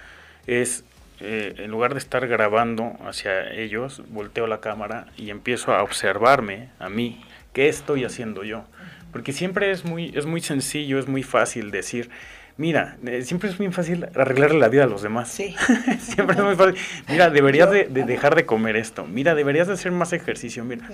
[0.48, 0.84] es
[1.20, 6.70] eh, en lugar de estar grabando hacia ellos, volteo la cámara y empiezo a observarme
[6.78, 7.22] a mí,
[7.54, 8.66] qué estoy haciendo yo.
[9.12, 12.10] Porque siempre es muy, es muy sencillo, es muy fácil decir,
[12.58, 15.30] Mira, eh, siempre es muy fácil arreglarle la vida a los demás.
[15.30, 15.56] Sí.
[16.00, 16.76] siempre es muy fácil.
[17.08, 19.06] Mira, deberías de, dejar de comer esto.
[19.06, 20.66] Mira, deberías de hacer más ejercicio.
[20.66, 20.88] Mira.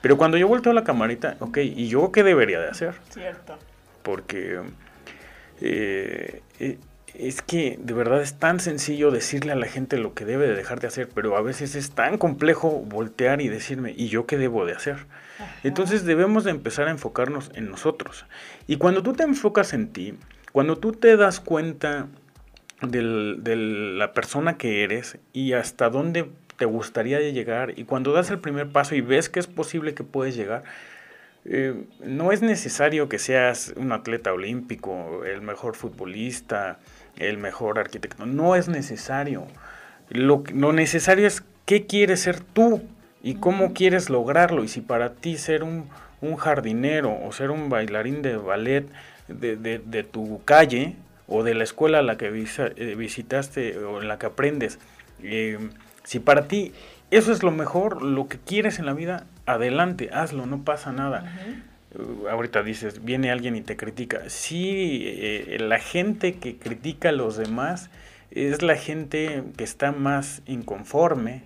[0.00, 2.94] Pero cuando yo volteo la camarita, ok, ¿y yo qué debería de hacer?
[3.10, 3.58] Cierto.
[4.02, 4.60] Porque
[5.60, 6.78] eh, eh,
[7.14, 10.54] es que de verdad es tan sencillo decirle a la gente lo que debe de
[10.54, 14.38] dejar de hacer, pero a veces es tan complejo voltear y decirme, ¿y yo qué
[14.38, 15.06] debo de hacer?
[15.64, 18.26] Entonces debemos de empezar a enfocarnos en nosotros.
[18.66, 20.14] Y cuando tú te enfocas en ti,
[20.52, 22.08] cuando tú te das cuenta
[22.82, 23.02] de
[23.56, 28.68] la persona que eres y hasta dónde te gustaría llegar, y cuando das el primer
[28.68, 30.64] paso y ves que es posible que puedes llegar,
[31.44, 36.78] eh, no es necesario que seas un atleta olímpico, el mejor futbolista,
[37.16, 39.46] el mejor arquitecto, no es necesario.
[40.10, 42.82] Lo, lo necesario es qué quieres ser tú
[43.22, 44.64] y cómo quieres lograrlo.
[44.64, 45.88] Y si para ti ser un,
[46.20, 48.86] un jardinero o ser un bailarín de ballet
[49.34, 50.96] de, tu calle
[51.28, 54.78] o de la escuela a la que eh, visitaste o en la que aprendes,
[55.22, 55.58] eh,
[56.04, 56.72] si para ti
[57.10, 61.24] eso es lo mejor, lo que quieres en la vida, adelante, hazlo, no pasa nada.
[61.92, 64.22] Uh, ahorita dices, viene alguien y te critica.
[64.28, 67.90] Sí, eh, la gente que critica a los demás
[68.30, 71.42] es la gente que está más inconforme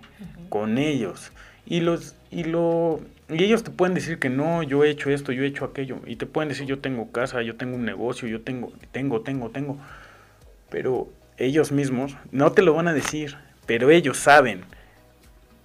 [0.49, 1.31] con ellos.
[1.65, 5.31] Y, los, y lo y ellos te pueden decir que no, yo he hecho esto,
[5.31, 5.99] yo he hecho aquello.
[6.05, 9.49] Y te pueden decir, yo tengo casa, yo tengo un negocio, yo tengo, tengo, tengo,
[9.49, 9.77] tengo.
[10.69, 14.63] Pero ellos mismos no te lo van a decir, pero ellos saben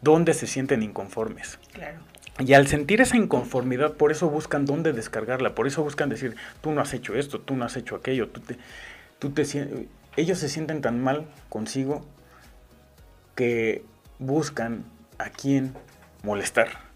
[0.01, 1.59] dónde se sienten inconformes.
[1.73, 1.99] Claro.
[2.39, 6.73] Y al sentir esa inconformidad, por eso buscan dónde descargarla, por eso buscan decir, tú
[6.73, 8.57] no has hecho esto, tú no has hecho aquello, tú te,
[9.19, 9.45] tú te
[10.17, 12.07] ellos se sienten tan mal consigo
[13.35, 13.85] que
[14.19, 14.85] buscan
[15.19, 15.75] a quién
[16.23, 16.90] molestar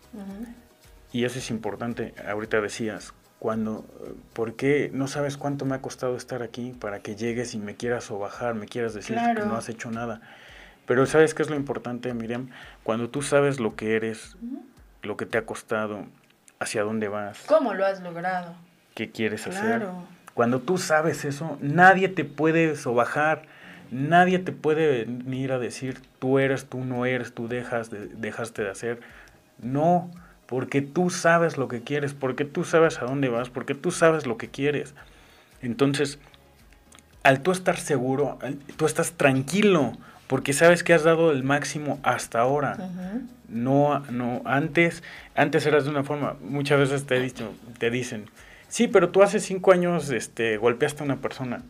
[1.13, 2.15] Y eso es importante.
[2.29, 3.85] Ahorita decías, cuando,
[4.33, 7.77] ¿por qué no sabes cuánto me ha costado estar aquí para que llegues y me
[7.77, 10.21] quieras o bajar, me quieras decir que no has hecho nada?
[10.87, 12.51] Pero ¿sabes qué es lo importante, Miriam?
[12.83, 14.37] Cuando tú sabes lo que eres,
[15.03, 16.07] lo que te ha costado,
[16.59, 17.45] hacia dónde vas.
[17.47, 18.55] ¿Cómo lo has logrado?
[18.95, 19.87] ¿Qué quieres hacer?
[20.35, 23.43] Cuando tú sabes eso, nadie te puede sobajar,
[23.91, 28.63] nadie te puede venir a decir tú eres, tú no eres, tú dejas de, dejaste
[28.63, 29.01] de hacer.
[29.59, 30.11] No,
[30.47, 34.27] porque tú sabes lo que quieres, porque tú sabes a dónde vas, porque tú sabes
[34.27, 34.95] lo que quieres.
[35.63, 36.19] Entonces,
[37.23, 38.39] al tú estar seguro,
[38.77, 39.93] tú estás tranquilo,
[40.27, 42.77] porque sabes que has dado el máximo hasta ahora.
[43.49, 45.03] No, no, antes,
[45.35, 48.27] antes eras de una forma, muchas veces te, he dicho, te dicen,
[48.69, 51.63] sí, pero tú hace cinco años este, golpeaste a una persona.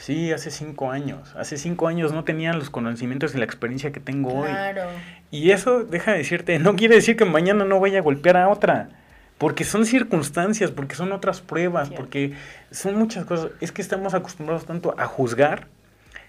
[0.00, 1.34] Sí, hace cinco años.
[1.36, 4.88] Hace cinco años no tenían los conocimientos y la experiencia que tengo claro.
[4.88, 4.94] hoy.
[5.30, 8.48] Y eso, deja de decirte, no quiere decir que mañana no vaya a golpear a
[8.48, 8.88] otra.
[9.36, 12.32] Porque son circunstancias, porque son otras pruebas, porque
[12.70, 13.52] son muchas cosas.
[13.60, 15.66] Es que estamos acostumbrados tanto a juzgar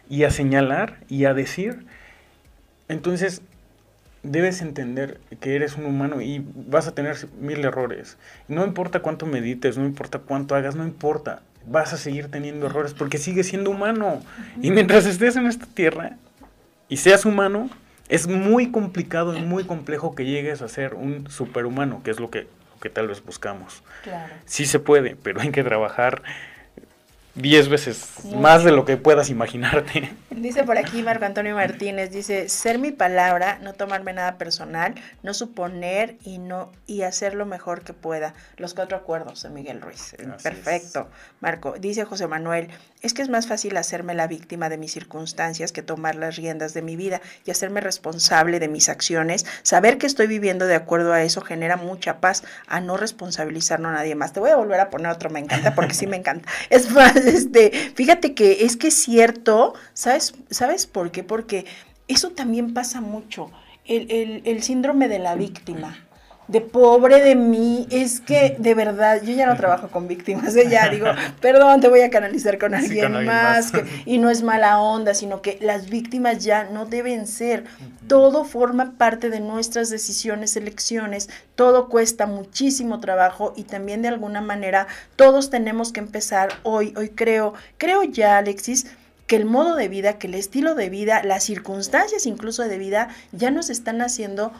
[0.10, 1.86] y a señalar y a decir.
[2.90, 3.42] Entonces,
[4.24, 8.18] debes entender que eres un humano y vas a tener mil errores.
[8.50, 11.42] No importa cuánto medites, no importa cuánto hagas, no importa.
[11.66, 14.22] Vas a seguir teniendo errores porque sigues siendo humano.
[14.62, 16.18] Y mientras estés en esta tierra
[16.90, 17.70] y seas humano,
[18.10, 22.30] es muy complicado y muy complejo que llegues a ser un superhumano, que es lo
[22.30, 22.48] que,
[22.82, 23.84] que tal vez buscamos.
[24.04, 24.34] Claro.
[24.46, 26.24] Sí se puede, pero hay que trabajar
[27.36, 30.14] diez veces más de lo que puedas imaginarte.
[30.30, 35.34] Dice por aquí Marco Antonio Martínez, dice, ser mi palabra, no tomarme nada personal, no
[35.34, 38.34] suponer y no y hacer lo mejor que pueda.
[38.58, 40.16] Los cuatro acuerdos de Miguel Ruiz.
[40.42, 41.10] Perfecto.
[41.40, 42.70] Marco, dice José Manuel,
[43.02, 46.74] es que es más fácil hacerme la víctima de mis circunstancias que tomar las riendas
[46.74, 49.46] de mi vida y hacerme responsable de mis acciones.
[49.64, 53.96] Saber que estoy viviendo de acuerdo a eso genera mucha paz a no responsabilizarnos a
[53.96, 54.34] nadie más.
[54.34, 56.48] Te voy a volver a poner otro, me encanta, porque sí me encanta.
[56.70, 61.24] Es más, este, fíjate que es que es cierto, ¿sabes, ¿sabes por qué?
[61.24, 61.66] Porque
[62.08, 63.52] eso también pasa mucho,
[63.86, 66.08] el, el, el síndrome de la víctima
[66.52, 70.68] de pobre de mí, es que de verdad, yo ya no trabajo con víctimas, ¿eh?
[70.70, 71.06] ya digo,
[71.42, 73.72] perdón, te voy a canalizar con alguien, más,
[74.06, 77.64] y no es mala onda, sino que las víctimas ya no deben ser,
[78.08, 84.42] todo forma parte de nuestras decisiones, elecciones, todo cuesta muchísimo trabajo y también de alguna
[84.42, 88.88] manera todos tenemos que empezar hoy, hoy creo, creo ya Alexis,
[89.32, 93.08] que el modo de vida, que el estilo de vida, las circunstancias incluso de vida
[93.32, 94.52] ya nos están haciendo,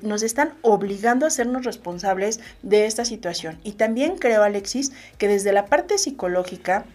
[0.00, 3.60] nos están obligando a hacernos responsables de esta situación.
[3.62, 6.86] Y también creo, Alexis, que desde la parte psicológica,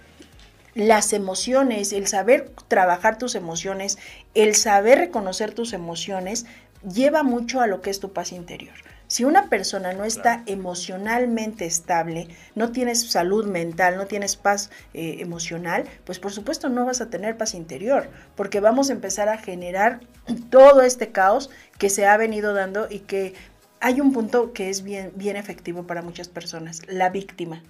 [0.73, 3.99] las emociones, el saber trabajar tus emociones,
[4.33, 6.47] el saber reconocer tus emociones,
[6.91, 8.73] lleva mucho a lo que es tu paz interior.
[9.07, 15.17] Si una persona no está emocionalmente estable, no tienes salud mental, no tienes paz eh,
[15.19, 19.37] emocional, pues por supuesto no vas a tener paz interior, porque vamos a empezar a
[19.37, 19.99] generar
[20.49, 23.35] todo este caos que se ha venido dando y que
[23.79, 27.61] hay un punto que es bien, bien efectivo para muchas personas, la víctima,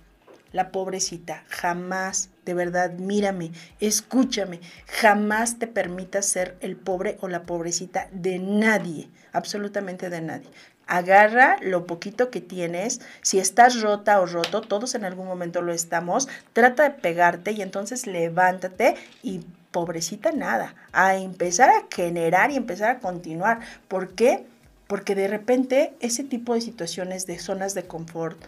[0.54, 1.44] la pobrecita.
[1.50, 8.40] Jamás, de verdad, mírame, escúchame, jamás te permitas ser el pobre o la pobrecita de
[8.40, 10.50] nadie, absolutamente de nadie
[10.88, 15.74] agarra lo poquito que tienes, si estás rota o roto, todos en algún momento lo
[15.74, 22.56] estamos, trata de pegarte y entonces levántate y pobrecita nada, a empezar a generar y
[22.56, 23.60] empezar a continuar.
[23.88, 24.46] ¿Por qué?
[24.88, 28.42] Porque de repente ese tipo de situaciones de zonas de confort,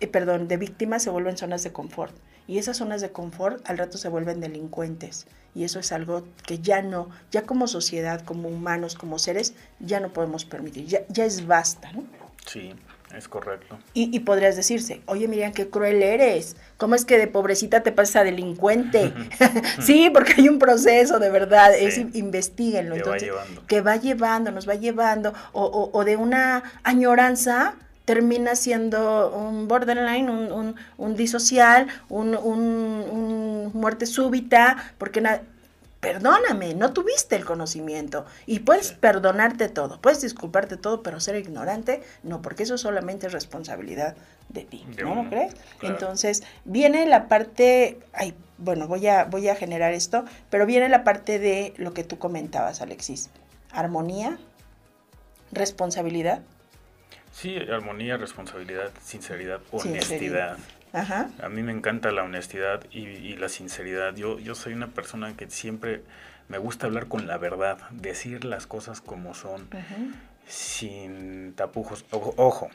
[0.00, 2.14] eh, perdón, de víctimas se vuelven zonas de confort.
[2.48, 5.26] Y esas zonas de confort al rato se vuelven delincuentes.
[5.54, 10.00] Y eso es algo que ya no, ya como sociedad, como humanos, como seres, ya
[10.00, 10.86] no podemos permitir.
[10.86, 12.04] Ya, ya es basta, ¿no?
[12.46, 12.72] Sí,
[13.14, 13.78] es correcto.
[13.92, 16.56] Y, y, podrías decirse, oye Miriam, qué cruel eres.
[16.78, 19.12] ¿Cómo es que de pobrecita te pasas a delincuente?
[19.80, 21.74] sí, porque hay un proceso, de verdad.
[21.76, 22.94] Es, investiguenlo.
[22.94, 23.66] Que entonces, va llevando.
[23.66, 25.34] Que va llevando, nos va llevando.
[25.52, 27.76] O, o, o de una añoranza
[28.08, 35.22] termina siendo un borderline, un, un, disocial, un, un, muerte súbita, porque
[36.00, 38.24] perdóname, no tuviste el conocimiento.
[38.46, 43.34] Y puedes perdonarte todo, puedes disculparte todo, pero ser ignorante, no, porque eso solamente es
[43.34, 44.16] responsabilidad
[44.48, 45.52] de ti, ¿no crees?
[45.82, 51.04] Entonces, viene la parte, ay, bueno, voy a, voy a generar esto, pero viene la
[51.04, 53.28] parte de lo que tú comentabas, Alexis,
[53.70, 54.38] armonía,
[55.52, 56.40] responsabilidad,
[57.40, 60.58] Sí, armonía, responsabilidad, sinceridad, honestidad.
[60.92, 61.30] Ajá.
[61.40, 64.16] A mí me encanta la honestidad y, la sinceridad.
[64.16, 66.02] Yo, yo soy una persona que siempre
[66.48, 69.68] me gusta hablar con la verdad, decir las cosas como son.
[70.48, 72.04] sin tapujos.
[72.10, 72.70] ojo,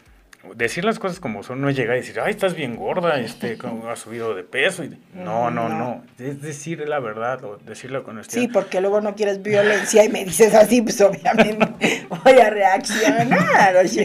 [0.56, 3.58] decir las cosas como son no es llegar y decir, ay, estás bien gorda, este,
[3.90, 4.84] has subido de peso.
[5.14, 8.42] No, no, no, Es decir la verdad o decirlo con honestidad.
[8.42, 13.74] Sí, porque luego no quieres violencia y me dices así, pues obviamente voy a reaccionar.
[13.74, 13.98] Pues,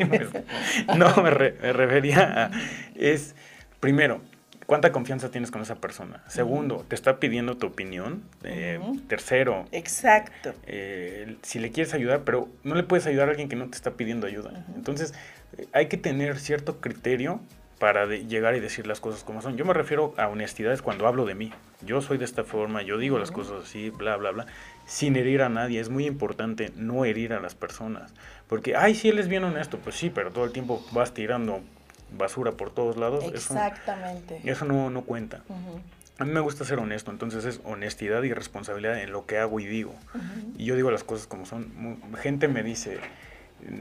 [0.96, 2.50] no, me, me refería a,
[2.94, 3.34] es,
[3.80, 4.20] primero,
[4.68, 6.22] ¿Cuánta confianza tienes con esa persona?
[6.28, 8.22] Segundo, te está pidiendo tu opinión.
[8.44, 9.64] Eh, tercero.
[9.72, 10.52] Exacto.
[10.66, 13.76] Eh, si le quieres ayudar, pero no le puedes ayudar a alguien que no te
[13.76, 14.66] está pidiendo ayuda.
[14.76, 15.14] Entonces,
[15.56, 17.40] eh, hay que tener cierto criterio
[17.78, 19.56] para llegar y decir las cosas como son.
[19.56, 21.50] Yo me refiero a honestidad cuando hablo de mí.
[21.80, 24.46] Yo soy de esta forma, yo digo las cosas así, bla, bla, bla,
[24.84, 25.80] sin herir a nadie.
[25.80, 28.12] Es muy importante no herir a las personas.
[28.48, 31.62] Porque, ay, si él es bien honesto, pues sí, pero todo el tiempo vas tirando
[32.16, 33.24] basura por todos lados.
[33.24, 34.40] Exactamente.
[34.44, 35.42] Eso, no, no cuenta.
[36.18, 39.60] A mí me gusta ser honesto, entonces es honestidad y responsabilidad en lo que hago
[39.60, 39.94] y digo.
[40.56, 41.70] Y yo digo las cosas como son.
[42.20, 42.98] Gente me dice,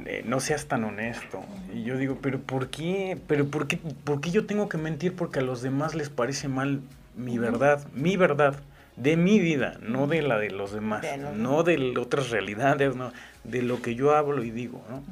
[0.05, 1.43] eh, no seas tan honesto.
[1.73, 3.17] Y yo digo, pero ¿por qué?
[3.27, 6.47] ¿Pero por qué, por qué yo tengo que mentir porque a los demás les parece
[6.47, 6.81] mal
[7.15, 7.87] mi verdad?
[7.93, 8.55] Mi verdad
[8.97, 13.61] de mi vida, no de la de los demás, no de otras realidades, no, de
[13.61, 15.03] lo que yo hablo y digo, ¿no?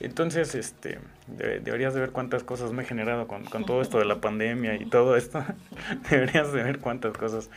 [0.00, 4.20] Entonces, este, deberías de ver cuántas cosas me he generado con, todo esto de la
[4.20, 5.44] pandemia y todo esto,
[6.10, 7.50] deberías de ver cuántas cosas,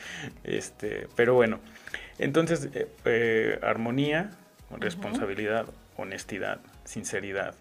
[0.44, 1.60] este, pero bueno,
[2.20, 4.32] entonces, eh, eh, armonía,
[4.80, 5.66] responsabilidad,
[5.98, 7.54] honestidad, sinceridad,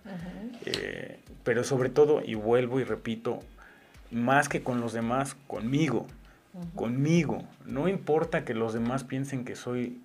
[0.67, 3.41] eh, pero sobre todo, y vuelvo y repito,
[4.13, 6.07] más que con los demás, conmigo,
[6.75, 7.45] conmigo.
[7.65, 10.01] No importa que los demás piensen que soy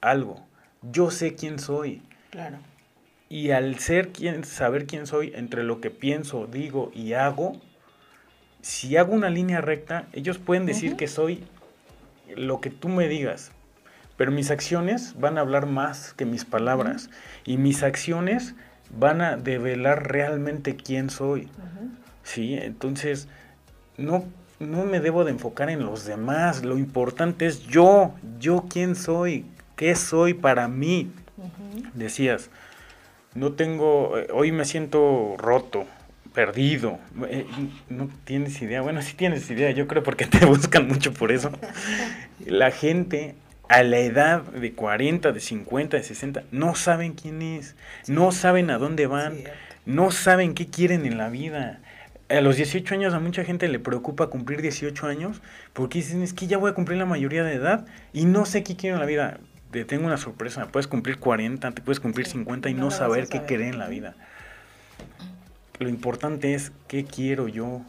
[0.00, 0.46] algo.
[0.82, 2.02] Yo sé quién soy.
[2.30, 2.58] Claro.
[3.28, 7.60] Y al ser quien, saber quién soy entre lo que pienso, digo y hago,
[8.62, 11.44] si hago una línea recta, ellos pueden decir que soy
[12.36, 13.52] lo que tú me digas.
[14.16, 17.08] Pero mis acciones van a hablar más que mis palabras.
[17.44, 18.54] Y mis acciones
[18.90, 21.48] van a develar realmente quién soy.
[22.24, 22.54] ¿Sí?
[22.54, 23.28] Entonces,
[23.96, 24.24] no
[24.60, 29.46] no me debo de enfocar en los demás, lo importante es yo, yo quién soy,
[29.76, 31.10] qué soy para mí.
[31.94, 32.50] Decías,
[33.34, 35.86] no tengo, eh, hoy me siento roto,
[36.34, 36.98] perdido,
[37.28, 37.46] eh,
[37.88, 41.50] no tienes idea, bueno, sí tienes idea, yo creo porque te buscan mucho por eso.
[42.46, 43.34] La gente
[43.68, 48.70] a la edad de 40, de 50, de 60, no saben quién es, no saben
[48.70, 49.36] a dónde van,
[49.84, 51.80] no saben qué quieren en la vida
[52.28, 55.40] a los 18 años a mucha gente le preocupa cumplir 18 años
[55.72, 58.62] porque dicen, es que ya voy a cumplir la mayoría de edad y no sé
[58.62, 59.38] qué quiero en la vida.
[59.70, 63.42] Te tengo una sorpresa, puedes cumplir 40, te puedes cumplir 50 y no, saber qué
[63.42, 64.14] querer en la vida.
[65.78, 67.82] Lo importante es qué quiero yo,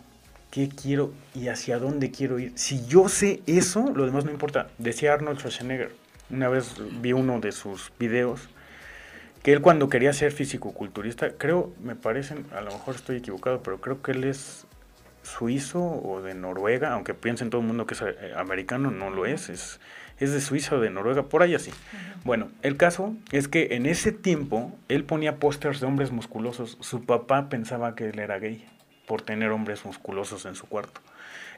[0.51, 2.51] qué quiero y hacia dónde quiero ir.
[2.55, 4.67] Si yo sé eso, lo demás no importa.
[4.77, 5.91] Decía Arnold Schwarzenegger,
[6.29, 8.49] una vez vi uno de sus videos
[9.50, 13.82] que él cuando quería ser físico-culturista, creo, me parecen, a lo mejor estoy equivocado, pero
[13.82, 14.68] creo que él es
[15.24, 19.26] suizo o de Noruega, aunque piensen todo el mundo que es eh, americano, no lo
[19.26, 19.80] es, es,
[20.20, 21.72] es de Suiza o de Noruega, por ahí así.
[22.24, 27.06] Bueno, el caso es que en ese tiempo él ponía pósters de hombres musculosos, su
[27.06, 28.64] papá pensaba que él era gay
[29.08, 31.02] por tener hombres musculosos en su cuarto.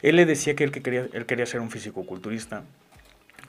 [0.02, 2.64] Él le decía que él, que quería, él quería ser un físico-culturista,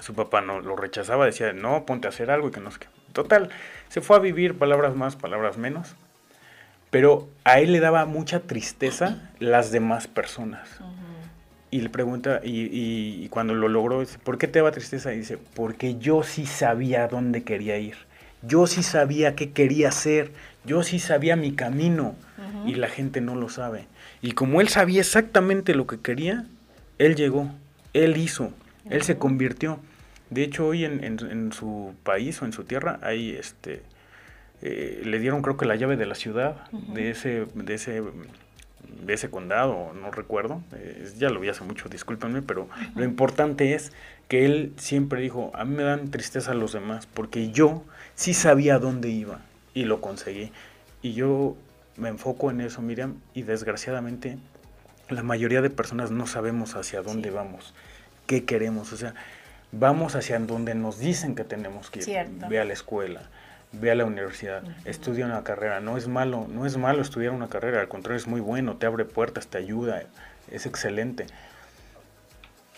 [0.00, 2.80] su papá no lo rechazaba, decía, no, ponte a hacer algo y que no sé
[2.80, 3.01] qué.
[3.12, 3.50] Total,
[3.88, 5.94] se fue a vivir palabras más, palabras menos,
[6.90, 10.68] pero a él le daba mucha tristeza las demás personas.
[11.70, 15.14] Y le pregunta, y, cuando lo logró, dice, ¿por qué te daba tristeza?
[15.14, 17.96] Y dice, porque yo sí sabía dónde quería ir.
[18.42, 20.32] Yo sí sabía qué quería hacer.
[20.66, 22.14] Yo sí sabía mi camino.
[22.66, 23.86] Y la gente no lo sabe.
[24.20, 26.44] Y como él sabía exactamente lo que quería,
[26.98, 27.50] él llegó,
[27.94, 28.52] él hizo,
[28.90, 29.80] él se convirtió.
[30.32, 33.82] De hecho, hoy en, su país o en su tierra hay este
[34.62, 38.02] eh, le dieron creo que la llave de la ciudad de ese de ese
[39.04, 43.74] de ese condado, no recuerdo, eh, ya lo vi hace mucho, discúlpenme, pero lo importante
[43.74, 43.92] es
[44.28, 48.78] que él siempre dijo, a mí me dan tristeza los demás, porque yo sí sabía
[48.78, 49.40] dónde iba
[49.74, 50.52] y lo conseguí.
[51.00, 51.56] Y yo
[51.96, 54.38] me enfoco en eso, Miriam, y desgraciadamente
[55.08, 57.74] la mayoría de personas no sabemos hacia dónde vamos,
[58.26, 59.14] qué queremos, o sea,
[59.72, 62.28] vamos hacia donde nos dicen que tenemos que ir.
[62.48, 63.22] Ve a la escuela,
[63.72, 65.80] ve a la universidad, estudia una carrera.
[65.80, 68.86] No es malo, no es malo estudiar una carrera, al contrario es muy bueno, te
[68.86, 70.04] abre puertas, te ayuda,
[70.50, 71.26] es excelente.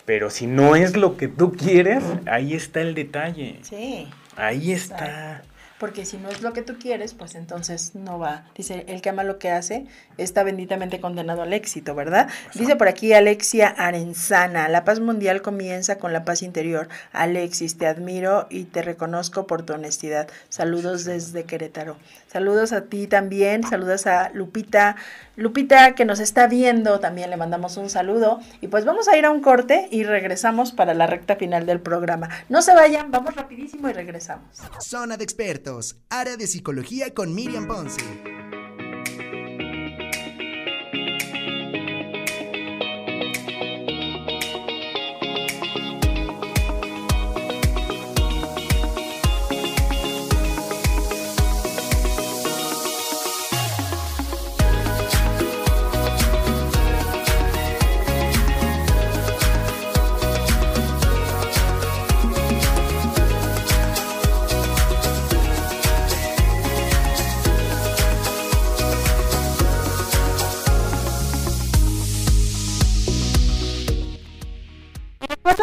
[0.05, 3.59] Pero si no es lo que tú quieres, ahí está el detalle.
[3.63, 4.07] Sí.
[4.35, 5.41] Ahí está.
[5.79, 8.45] Porque si no es lo que tú quieres, pues entonces no va.
[8.55, 9.85] Dice, el que ama lo que hace
[10.17, 12.29] está benditamente condenado al éxito, ¿verdad?
[12.53, 16.87] Dice por aquí Alexia Arenzana, la paz mundial comienza con la paz interior.
[17.11, 20.29] Alexis, te admiro y te reconozco por tu honestidad.
[20.49, 21.97] Saludos desde Querétaro.
[22.27, 24.97] Saludos a ti también, saludos a Lupita.
[25.37, 28.39] Lupita que nos está viendo, también le mandamos un saludo.
[28.61, 31.79] Y pues vamos a ir a un corte y regresamos para la recta final del
[31.79, 32.29] programa.
[32.49, 34.45] No se vayan, vamos rapidísimo y regresamos.
[34.79, 35.64] Zona de expertos,
[36.09, 38.34] área de psicología con Miriam Ponce.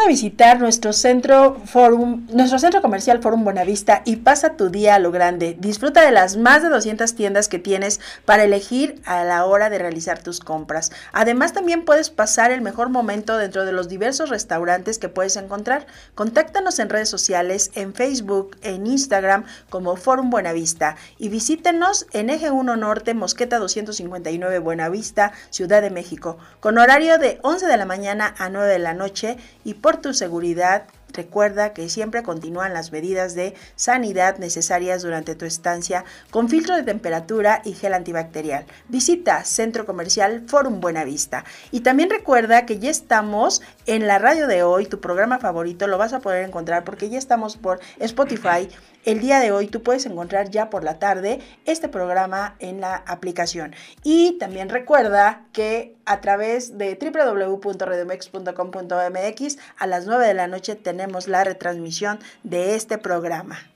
[0.03, 4.99] A visitar nuestro centro Forum, nuestro centro comercial Forum Buenavista y pasa tu día a
[4.99, 5.55] lo grande.
[5.59, 9.77] Disfruta de las más de 200 tiendas que tienes para elegir a la hora de
[9.77, 10.91] realizar tus compras.
[11.13, 15.85] Además, también puedes pasar el mejor momento dentro de los diversos restaurantes que puedes encontrar.
[16.15, 22.51] Contáctanos en redes sociales, en Facebook, en Instagram como Forum Buenavista y visítenos en Eje
[22.51, 28.35] 1 Norte, Mosqueta 259 Buenavista, Ciudad de México, con horario de 11 de la mañana
[28.37, 30.83] a 9 de la noche y por tu seguridad,
[31.13, 36.83] recuerda que siempre continúan las medidas de sanidad necesarias durante tu estancia con filtro de
[36.83, 38.65] temperatura y gel antibacterial.
[38.89, 41.45] Visita Centro Comercial Forum Buenavista.
[41.71, 45.97] Y también recuerda que ya estamos en la radio de hoy, tu programa favorito, lo
[45.97, 48.69] vas a poder encontrar porque ya estamos por Spotify
[49.05, 52.95] el día de hoy tú puedes encontrar ya por la tarde este programa en la
[52.95, 53.73] aplicación.
[54.03, 61.27] Y también recuerda que a través de www.redemex.com.mx a las 9 de la noche tenemos
[61.27, 63.72] la retransmisión de este programa.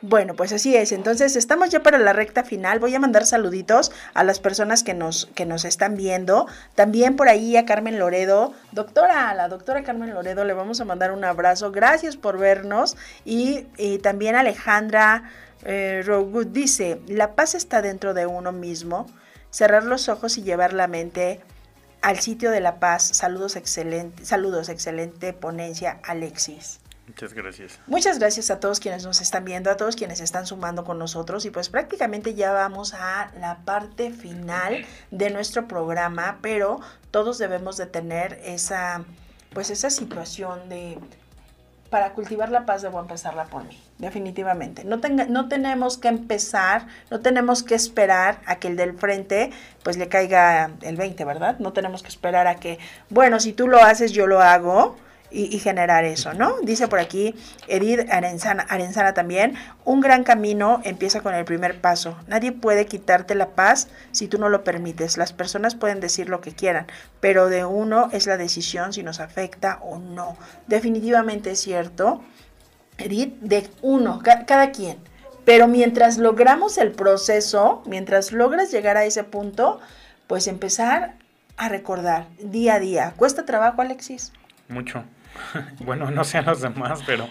[0.00, 0.92] Bueno, pues así es.
[0.92, 2.78] Entonces, estamos ya para la recta final.
[2.78, 6.46] Voy a mandar saluditos a las personas que nos, que nos están viendo.
[6.76, 8.54] También por ahí a Carmen Loredo.
[8.70, 11.72] Doctora, a la doctora Carmen Loredo le vamos a mandar un abrazo.
[11.72, 12.96] Gracias por vernos.
[13.24, 13.64] Y,
[14.00, 15.24] también Alejandra
[15.64, 16.04] eh,
[16.52, 19.06] dice, la paz está dentro de uno mismo.
[19.50, 21.40] Cerrar los ojos y llevar la mente
[22.02, 23.02] al sitio de la paz.
[23.02, 26.78] Saludos, excelente, saludos, excelente ponencia, Alexis.
[27.08, 27.80] Muchas gracias.
[27.86, 31.44] Muchas gracias a todos quienes nos están viendo, a todos quienes están sumando con nosotros
[31.46, 36.80] y pues prácticamente ya vamos a la parte final de nuestro programa, pero
[37.10, 39.04] todos debemos de tener esa
[39.54, 40.98] pues esa situación de
[41.88, 44.84] para cultivar la paz debo empezarla por mí, definitivamente.
[44.84, 49.50] No, tenga, no tenemos que empezar, no tenemos que esperar a que el del frente
[49.82, 51.58] pues le caiga el 20, ¿verdad?
[51.60, 52.78] No tenemos que esperar a que,
[53.08, 54.96] bueno, si tú lo haces, yo lo hago
[55.30, 56.56] y, generar eso, ¿no?
[56.62, 57.34] Dice por aquí
[57.66, 59.54] Edith Arenzana, Arenzana también,
[59.84, 62.16] un gran camino empieza con el primer paso.
[62.26, 65.18] Nadie puede quitarte la paz si tú no lo permites.
[65.18, 66.86] Las personas pueden decir lo que quieran,
[67.20, 70.36] pero de uno es la decisión si nos afecta o no.
[70.66, 72.22] Definitivamente es cierto,
[72.96, 74.98] Edith, de uno, cada quien.
[75.44, 79.80] Pero mientras logramos el proceso, mientras logras llegar a ese punto,
[80.26, 81.14] pues empezar
[81.56, 83.14] a recordar día a día.
[83.16, 84.32] ¿Cuesta trabajo, Alexis?
[84.68, 85.04] Mucho.
[85.80, 87.28] Bueno, no sé a los demás, pero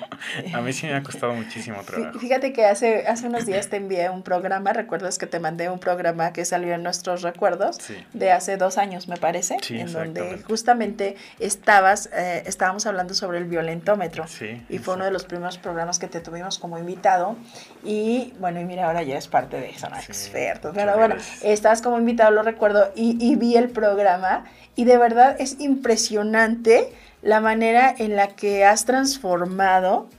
[0.54, 2.20] a mí sí me ha costado muchísimo trabajo.
[2.20, 5.80] Fíjate que hace, hace unos días te envié un programa, recuerdas que te mandé un
[5.80, 7.80] programa que salió en nuestros recuerdos
[8.14, 13.46] de hace dos años, me parece, en donde justamente estabas, eh, estábamos hablando sobre el
[13.46, 14.26] violentómetro.
[14.70, 17.36] y fue uno de los primeros programas que te tuvimos como invitado.
[17.84, 19.98] Y bueno, y mira, ahora ya es parte de eso, ¿no?
[19.98, 20.72] Experto.
[20.74, 24.46] Pero bueno, estabas como invitado, lo recuerdo, y, y vi el programa.
[24.76, 30.10] Y de verdad es impresionante la manera en la que has transformado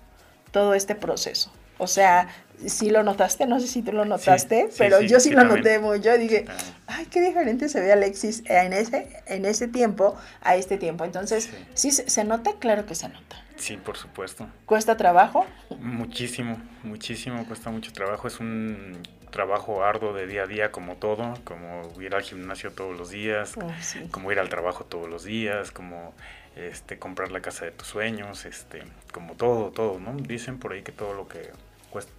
[0.51, 1.53] todo este proceso.
[1.78, 2.28] O sea,
[2.66, 6.16] si lo notaste, no sé si tú lo notaste, pero yo sí, lo noté mucho.
[6.18, 6.44] Dije,
[6.86, 11.05] ay, qué diferente se ve Alexis en ese, en ese tiempo a este tiempo.
[11.05, 13.44] Entonces, sí, se nota, claro que se nota.
[13.57, 14.49] Sí, por supuesto.
[14.66, 15.46] ¿Cuesta trabajo?
[15.80, 18.28] Muchísimo, muchísimo, cuesta mucho trabajo.
[18.28, 18.99] Es un
[19.30, 23.55] trabajo arduo de día a día como todo, como ir al gimnasio todos los días,
[23.57, 23.70] oh,
[24.11, 26.14] como ir al trabajo todos los días, como
[26.59, 28.82] este, comprar la casa de tus sueños, este,
[29.12, 30.14] como todo, todo, ¿no?
[30.14, 31.50] Dicen por ahí que todo lo que
[31.90, 32.12] cuesta,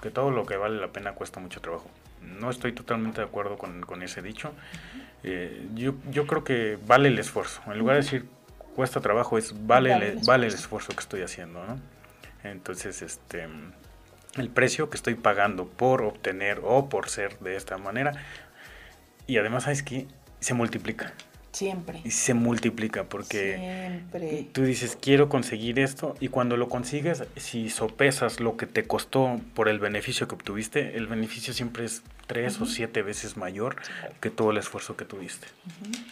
[0.00, 1.90] que todo lo que vale la pena cuesta mucho trabajo.
[2.22, 4.52] No estoy totalmente de acuerdo con, ese dicho.
[5.22, 7.60] Eh, yo, yo creo que vale el esfuerzo.
[7.66, 8.26] En lugar de decir
[8.76, 11.80] cuesta trabajo, es vale, vale, el, vale el esfuerzo que estoy haciendo, ¿no?
[12.44, 13.48] Entonces, este
[14.36, 18.12] el precio que estoy pagando por obtener o por ser de esta manera.
[19.26, 20.06] Y además, ¿sabes que
[20.40, 21.12] Se multiplica.
[21.52, 22.00] Siempre.
[22.04, 24.02] Y se multiplica porque
[24.52, 29.40] tú dices, quiero conseguir esto y cuando lo consigues, si sopesas lo que te costó
[29.54, 33.76] por el beneficio que obtuviste, el beneficio siempre es tres o siete veces mayor
[34.20, 35.46] que todo el esfuerzo que tuviste.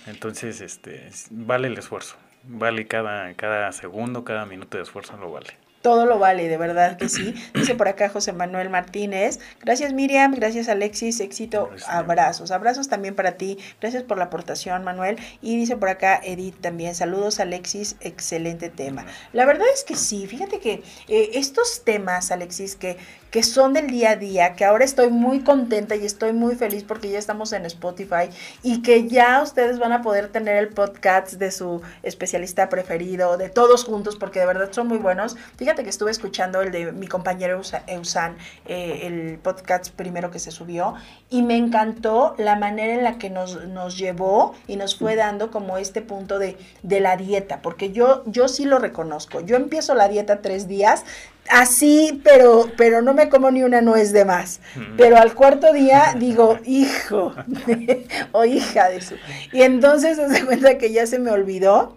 [0.06, 5.65] Entonces, este, vale el esfuerzo, vale cada, cada segundo, cada minuto de esfuerzo lo vale
[5.86, 7.32] todo lo vale, de verdad que sí.
[7.54, 9.38] Dice por acá José Manuel Martínez.
[9.60, 12.50] Gracias Miriam, gracias Alexis, éxito, abrazos.
[12.50, 13.56] Abrazos también para ti.
[13.80, 15.16] Gracias por la aportación, Manuel.
[15.42, 16.96] Y dice por acá Edith también.
[16.96, 19.06] Saludos Alexis, excelente tema.
[19.32, 22.96] La verdad es que sí, fíjate que eh, estos temas, Alexis, que
[23.36, 26.84] que son del día a día, que ahora estoy muy contenta y estoy muy feliz
[26.84, 28.30] porque ya estamos en Spotify
[28.62, 33.50] y que ya ustedes van a poder tener el podcast de su especialista preferido, de
[33.50, 35.36] todos juntos, porque de verdad son muy buenos.
[35.58, 40.50] Fíjate que estuve escuchando el de mi compañero Eusan, eh, el podcast primero que se
[40.50, 40.94] subió,
[41.30, 45.50] y me encantó la manera en la que nos, nos llevó y nos fue dando
[45.50, 49.40] como este punto de, de la dieta, porque yo, yo sí lo reconozco.
[49.40, 51.04] Yo empiezo la dieta tres días,
[51.50, 54.60] así, pero, pero no me como ni una nuez de más.
[54.96, 57.34] Pero al cuarto día digo, hijo
[58.32, 59.16] o hija de su.
[59.52, 61.96] Y entonces se cuenta que ya se me olvidó.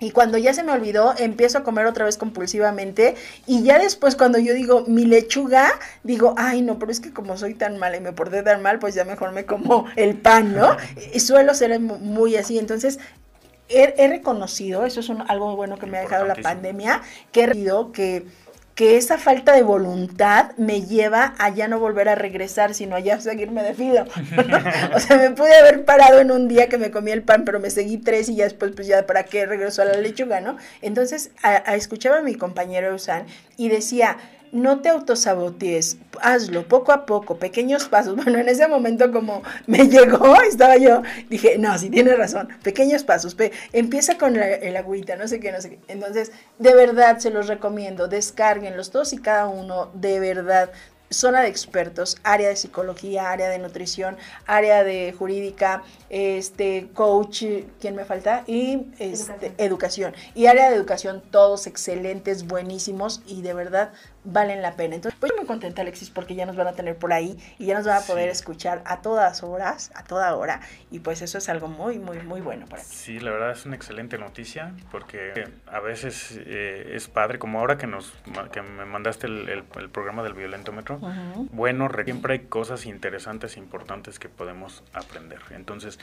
[0.00, 3.14] Y cuando ya se me olvidó, empiezo a comer otra vez compulsivamente.
[3.46, 5.70] Y ya después, cuando yo digo mi lechuga,
[6.02, 8.78] digo, ay, no, pero es que como soy tan mala y me porté tan mal,
[8.78, 10.76] pues ya mejor me como el pan, ¿no?
[11.12, 12.58] Y suelo ser muy así.
[12.58, 12.98] Entonces,
[13.70, 17.92] he, reconocido, eso es algo bueno que me ha dejado la pandemia, que he reconocido
[17.92, 18.26] que
[18.80, 23.00] que esa falta de voluntad me lleva a ya no volver a regresar, sino a
[23.00, 24.06] ya seguirme de filo.
[24.94, 27.60] o sea, me pude haber parado en un día que me comí el pan, pero
[27.60, 30.56] me seguí tres y ya después, pues ya, ¿para qué regreso a la lechuga, no?
[30.80, 33.26] Entonces, a, escuchaba a mi compañero Usan
[33.58, 34.16] y decía,
[34.52, 38.16] no te autosabotees, hazlo poco a poco, pequeños pasos.
[38.20, 43.02] Bueno, en ese momento como me llegó, estaba yo, dije, no, sí tienes razón, pequeños
[43.02, 43.36] pasos,
[43.72, 45.78] empieza con el agüita, no sé qué, no sé qué.
[45.88, 50.70] Entonces, de verdad se los recomiendo, descarguenlos todos y cada uno, de verdad,
[51.10, 57.44] zona de expertos, área de psicología, área de nutrición, área de jurídica, este coach,
[57.80, 58.44] ¿quién me falta?
[58.46, 60.14] Y este, educación.
[60.34, 63.92] Y área de educación, todos excelentes, buenísimos y de verdad
[64.24, 64.94] valen la pena.
[64.94, 67.74] Entonces, pues muy contenta, Alexis, porque ya nos van a tener por ahí y ya
[67.74, 70.60] nos van a poder escuchar a todas horas, a toda hora.
[70.90, 72.88] Y pues eso es algo muy, muy, muy bueno para ti.
[72.90, 77.78] Sí, la verdad es una excelente noticia porque a veces eh, es padre, como ahora
[77.78, 78.12] que nos
[78.52, 80.98] que me mandaste el, programa del violentómetro.
[81.52, 85.40] Bueno, siempre hay cosas interesantes e importantes que podemos aprender.
[85.50, 85.98] Entonces,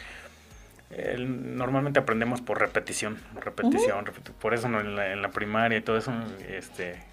[0.90, 4.06] normalmente aprendemos por repetición, repetición,
[4.40, 6.14] por eso en, la, en, la, primaria y todo eso,
[6.48, 7.04] este,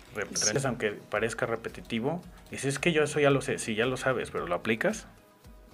[0.64, 4.30] aunque parezca repetitivo, dices es que yo eso ya lo sé, sí, ya lo sabes,
[4.30, 5.08] pero lo aplicas,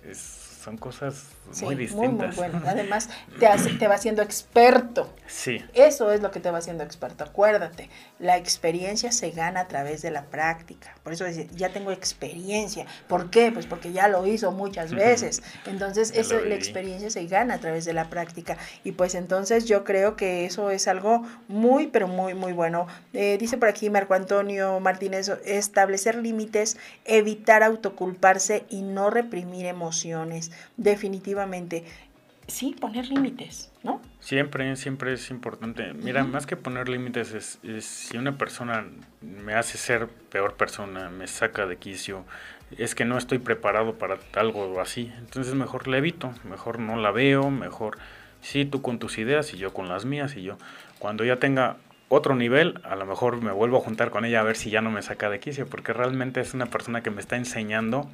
[0.04, 1.24] es son cosas
[1.62, 2.36] muy distintas.
[2.36, 2.62] Muy, muy bueno.
[2.66, 3.08] Además,
[3.38, 5.12] te, hace, te va haciendo experto.
[5.26, 5.64] Sí.
[5.74, 7.24] Eso es lo que te va haciendo experto.
[7.24, 7.88] Acuérdate,
[8.18, 10.94] la experiencia se gana a través de la práctica.
[11.02, 12.86] Por eso ya tengo experiencia.
[13.08, 13.50] ¿Por qué?
[13.52, 15.42] Pues porque ya lo hizo muchas veces.
[15.66, 18.58] Entonces, eso, la experiencia se gana a través de la práctica.
[18.84, 22.86] Y pues entonces yo creo que eso es algo muy, pero muy, muy bueno.
[23.14, 30.49] Eh, dice por aquí Marco Antonio Martínez, establecer límites, evitar autoculparse y no reprimir emociones
[30.76, 31.84] definitivamente.
[32.46, 34.00] Sí, poner límites, ¿no?
[34.18, 35.92] Siempre, siempre es importante.
[35.94, 38.86] Mira, más que poner límites, es, si una persona
[39.20, 42.24] me hace ser peor persona, me saca de quicio,
[42.76, 45.12] es que no estoy preparado para algo así.
[45.18, 47.98] Entonces mejor le evito, mejor no la veo, mejor
[48.40, 50.56] sí, tú con tus ideas y yo con las mías y yo.
[50.98, 51.76] Cuando ya tenga
[52.08, 54.80] otro nivel, a lo mejor me vuelvo a juntar con ella a ver si ya
[54.80, 58.10] no me saca de quicio, porque realmente es una persona que me está enseñando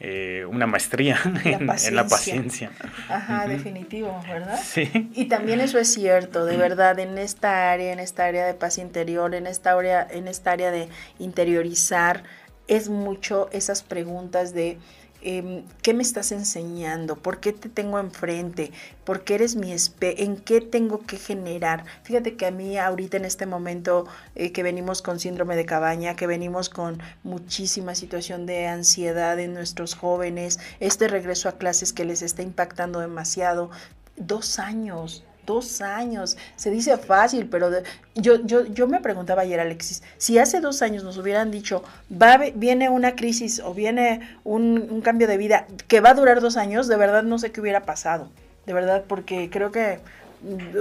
[0.00, 2.70] eh, una maestría en, la paciencia.
[3.08, 4.60] Ajá, definitivo, ¿verdad?
[4.62, 5.10] Sí.
[5.14, 8.78] Y también eso es cierto, de verdad, en esta área, en esta área de paz
[8.78, 10.88] interior, en esta área, en esta área de
[11.18, 12.22] interiorizar,
[12.68, 14.78] es mucho esas preguntas de
[15.20, 17.16] Em, ¿qué me estás enseñando?
[17.16, 18.70] ¿Por qué te tengo enfrente?
[19.04, 21.84] ¿Por qué eres mi espe ¿En qué tengo que generar?
[22.04, 24.06] Fíjate que a mí ahorita en este momento
[24.36, 29.54] eh, que venimos con síndrome de cabaña, que venimos con muchísima situación de ansiedad en
[29.54, 33.70] nuestros jóvenes, este regreso a clases que les está impactando demasiado,
[34.16, 36.36] dos años, dos años.
[36.56, 37.70] Se dice fácil, pero
[38.14, 42.38] yo, yo, yo me preguntaba ayer, Alexis, si hace dos años nos hubieran dicho, va,
[42.54, 46.86] viene una crisis o viene un, cambio de vida que va a durar dos años,
[46.86, 48.28] de verdad no sé qué hubiera pasado.
[48.66, 50.00] De verdad, porque creo que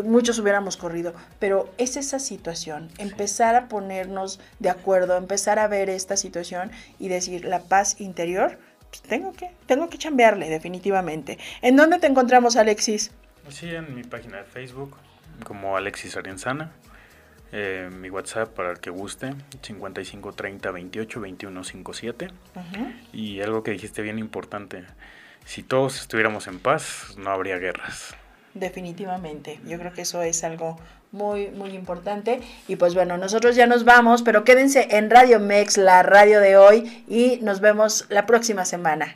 [0.04, 5.90] muchos hubiéramos corrido, pero es esa situación, empezar a ponernos de acuerdo, empezar a ver
[5.90, 8.60] esta situación y decir la paz interior,
[8.90, 11.38] pues tengo que, tengo que chambearle definitivamente.
[11.62, 13.12] ¿En dónde te encontramos, Alexis?
[13.50, 14.96] Sí, en mi página de Facebook,
[15.44, 16.72] como Alexis Arienzana.
[17.54, 22.28] Eh, mi WhatsApp para el que guste, 55 30 28 21 57.
[23.14, 24.84] Y algo que dijiste bien importante,
[25.46, 28.16] si todos estuviéramos en paz, no habría guerras.
[28.54, 30.78] Definitivamente, yo creo que eso es algo
[31.12, 32.42] muy, muy importante.
[32.68, 36.58] Y pues bueno, nosotros ya nos vamos, pero quédense en Radio Mex, la radio de
[36.58, 39.16] hoy, y nos vemos la próxima semana.